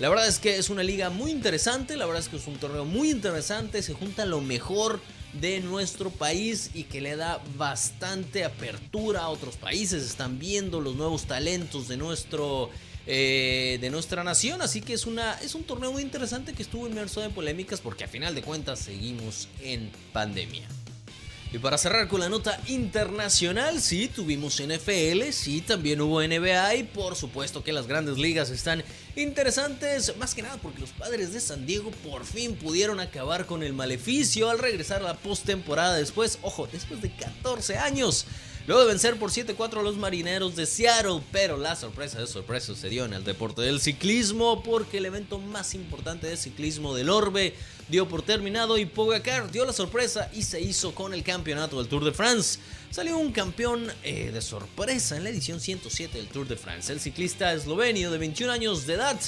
La 0.00 0.08
verdad 0.08 0.26
es 0.26 0.40
que 0.40 0.56
es 0.56 0.70
una 0.70 0.82
liga 0.82 1.08
muy 1.08 1.30
interesante, 1.30 1.96
la 1.96 2.06
verdad 2.06 2.22
es 2.22 2.28
que 2.28 2.38
es 2.38 2.46
un 2.48 2.58
torneo 2.58 2.84
muy 2.84 3.08
interesante, 3.10 3.82
se 3.82 3.94
junta 3.94 4.26
lo 4.26 4.40
mejor 4.40 4.98
de 5.34 5.60
nuestro 5.60 6.10
país 6.10 6.72
y 6.74 6.82
que 6.82 7.00
le 7.00 7.14
da 7.14 7.40
bastante 7.56 8.44
apertura 8.44 9.20
a 9.20 9.28
otros 9.28 9.54
países, 9.54 10.02
están 10.02 10.40
viendo 10.40 10.80
los 10.80 10.96
nuevos 10.96 11.26
talentos 11.26 11.86
de 11.86 11.96
nuestro 11.96 12.70
eh, 13.06 13.78
de 13.80 13.90
nuestra 13.90 14.24
nación. 14.24 14.62
Así 14.62 14.80
que 14.80 14.92
es, 14.92 15.06
una, 15.06 15.34
es 15.34 15.54
un 15.54 15.64
torneo 15.64 15.92
muy 15.92 16.02
interesante 16.02 16.52
que 16.52 16.62
estuvo 16.62 16.86
inmerso 16.86 17.22
en 17.22 17.32
polémicas 17.32 17.80
porque 17.80 18.04
a 18.04 18.08
final 18.08 18.34
de 18.34 18.42
cuentas 18.42 18.80
seguimos 18.80 19.48
en 19.62 19.90
pandemia. 20.12 20.66
Y 21.52 21.58
para 21.58 21.78
cerrar 21.78 22.08
con 22.08 22.20
la 22.20 22.28
nota 22.28 22.60
internacional, 22.66 23.80
sí, 23.80 24.08
tuvimos 24.08 24.60
NFL, 24.60 25.30
sí, 25.30 25.60
también 25.60 26.00
hubo 26.00 26.20
NBA 26.20 26.74
y 26.74 26.82
por 26.82 27.14
supuesto 27.14 27.62
que 27.62 27.72
las 27.72 27.86
grandes 27.86 28.18
ligas 28.18 28.50
están 28.50 28.82
interesantes, 29.14 30.16
más 30.18 30.34
que 30.34 30.42
nada 30.42 30.58
porque 30.60 30.80
los 30.80 30.90
padres 30.90 31.32
de 31.32 31.40
San 31.40 31.64
Diego 31.64 31.92
por 31.92 32.24
fin 32.24 32.56
pudieron 32.56 32.98
acabar 32.98 33.46
con 33.46 33.62
el 33.62 33.72
maleficio 33.72 34.50
al 34.50 34.58
regresar 34.58 35.02
a 35.02 35.04
la 35.04 35.14
postemporada 35.14 35.94
después, 35.94 36.40
ojo, 36.42 36.68
después 36.70 37.00
de 37.00 37.10
14 37.12 37.78
años. 37.78 38.26
Luego 38.66 38.82
de 38.82 38.88
vencer 38.88 39.16
por 39.16 39.30
7-4 39.30 39.78
a 39.78 39.82
los 39.82 39.96
marineros 39.96 40.56
de 40.56 40.66
Seattle, 40.66 41.20
pero 41.30 41.56
la 41.56 41.76
sorpresa 41.76 42.18
de 42.18 42.26
sorpresa 42.26 42.66
sucedió 42.66 43.04
en 43.04 43.12
el 43.12 43.22
deporte 43.22 43.62
del 43.62 43.80
ciclismo 43.80 44.60
porque 44.64 44.98
el 44.98 45.06
evento 45.06 45.38
más 45.38 45.74
importante 45.74 46.26
de 46.26 46.36
ciclismo 46.36 46.92
del 46.92 47.08
Orbe 47.08 47.54
dio 47.88 48.08
por 48.08 48.22
terminado 48.22 48.76
y 48.76 48.84
Pogacar 48.84 49.52
dio 49.52 49.64
la 49.64 49.72
sorpresa 49.72 50.28
y 50.34 50.42
se 50.42 50.60
hizo 50.60 50.96
con 50.96 51.14
el 51.14 51.22
campeonato 51.22 51.78
del 51.78 51.86
Tour 51.86 52.04
de 52.04 52.10
France. 52.10 52.58
Salió 52.90 53.16
un 53.18 53.30
campeón 53.30 53.86
eh, 54.02 54.32
de 54.32 54.42
sorpresa 54.42 55.16
en 55.16 55.22
la 55.22 55.30
edición 55.30 55.60
107 55.60 56.18
del 56.18 56.26
Tour 56.26 56.48
de 56.48 56.56
France. 56.56 56.92
El 56.92 56.98
ciclista 56.98 57.52
eslovenio 57.52 58.10
de 58.10 58.18
21 58.18 58.52
años 58.52 58.84
de 58.84 58.94
edad 58.94 59.20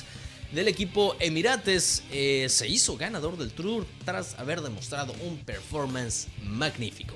del 0.51 0.67
equipo 0.67 1.15
Emirates 1.21 2.03
eh, 2.11 2.49
se 2.49 2.67
hizo 2.67 2.97
ganador 2.97 3.39
del 3.39 3.53
Tour 3.53 3.87
tras 4.05 4.37
haber 4.37 4.63
demostrado 4.63 5.15
un 5.25 5.39
performance 5.39 6.27
magnífico. 6.43 7.15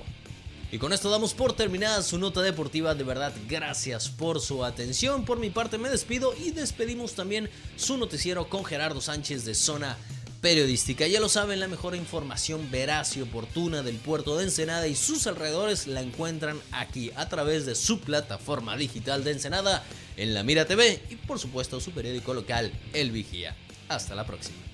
Y 0.73 0.79
con 0.79 0.91
esto 0.91 1.11
damos 1.11 1.35
por 1.35 1.53
terminada 1.53 2.01
su 2.01 2.17
nota 2.17 2.41
deportiva. 2.41 2.95
De 2.95 3.03
verdad, 3.03 3.31
gracias 3.47 4.09
por 4.09 4.41
su 4.41 4.65
atención. 4.65 5.23
Por 5.23 5.37
mi 5.37 5.51
parte 5.51 5.77
me 5.77 5.87
despido 5.87 6.33
y 6.35 6.49
despedimos 6.49 7.13
también 7.13 7.47
su 7.75 7.95
noticiero 7.95 8.49
con 8.49 8.65
Gerardo 8.65 8.99
Sánchez 8.99 9.45
de 9.45 9.53
Zona 9.53 9.95
Periodística. 10.41 11.05
Ya 11.05 11.19
lo 11.19 11.29
saben, 11.29 11.59
la 11.59 11.67
mejor 11.67 11.93
información 11.93 12.71
veraz 12.71 13.15
y 13.17 13.21
oportuna 13.21 13.83
del 13.83 13.97
puerto 13.97 14.35
de 14.35 14.45
Ensenada 14.45 14.87
y 14.87 14.95
sus 14.95 15.27
alrededores 15.27 15.85
la 15.85 16.01
encuentran 16.01 16.59
aquí 16.71 17.11
a 17.15 17.29
través 17.29 17.67
de 17.67 17.75
su 17.75 17.99
plataforma 17.99 18.75
digital 18.75 19.23
de 19.23 19.33
Ensenada 19.33 19.83
en 20.17 20.33
La 20.33 20.41
Mira 20.41 20.65
TV 20.65 21.03
y 21.07 21.17
por 21.17 21.37
supuesto 21.37 21.79
su 21.81 21.91
periódico 21.91 22.33
local 22.33 22.73
El 22.93 23.11
Vigía. 23.11 23.55
Hasta 23.89 24.15
la 24.15 24.25
próxima. 24.25 24.72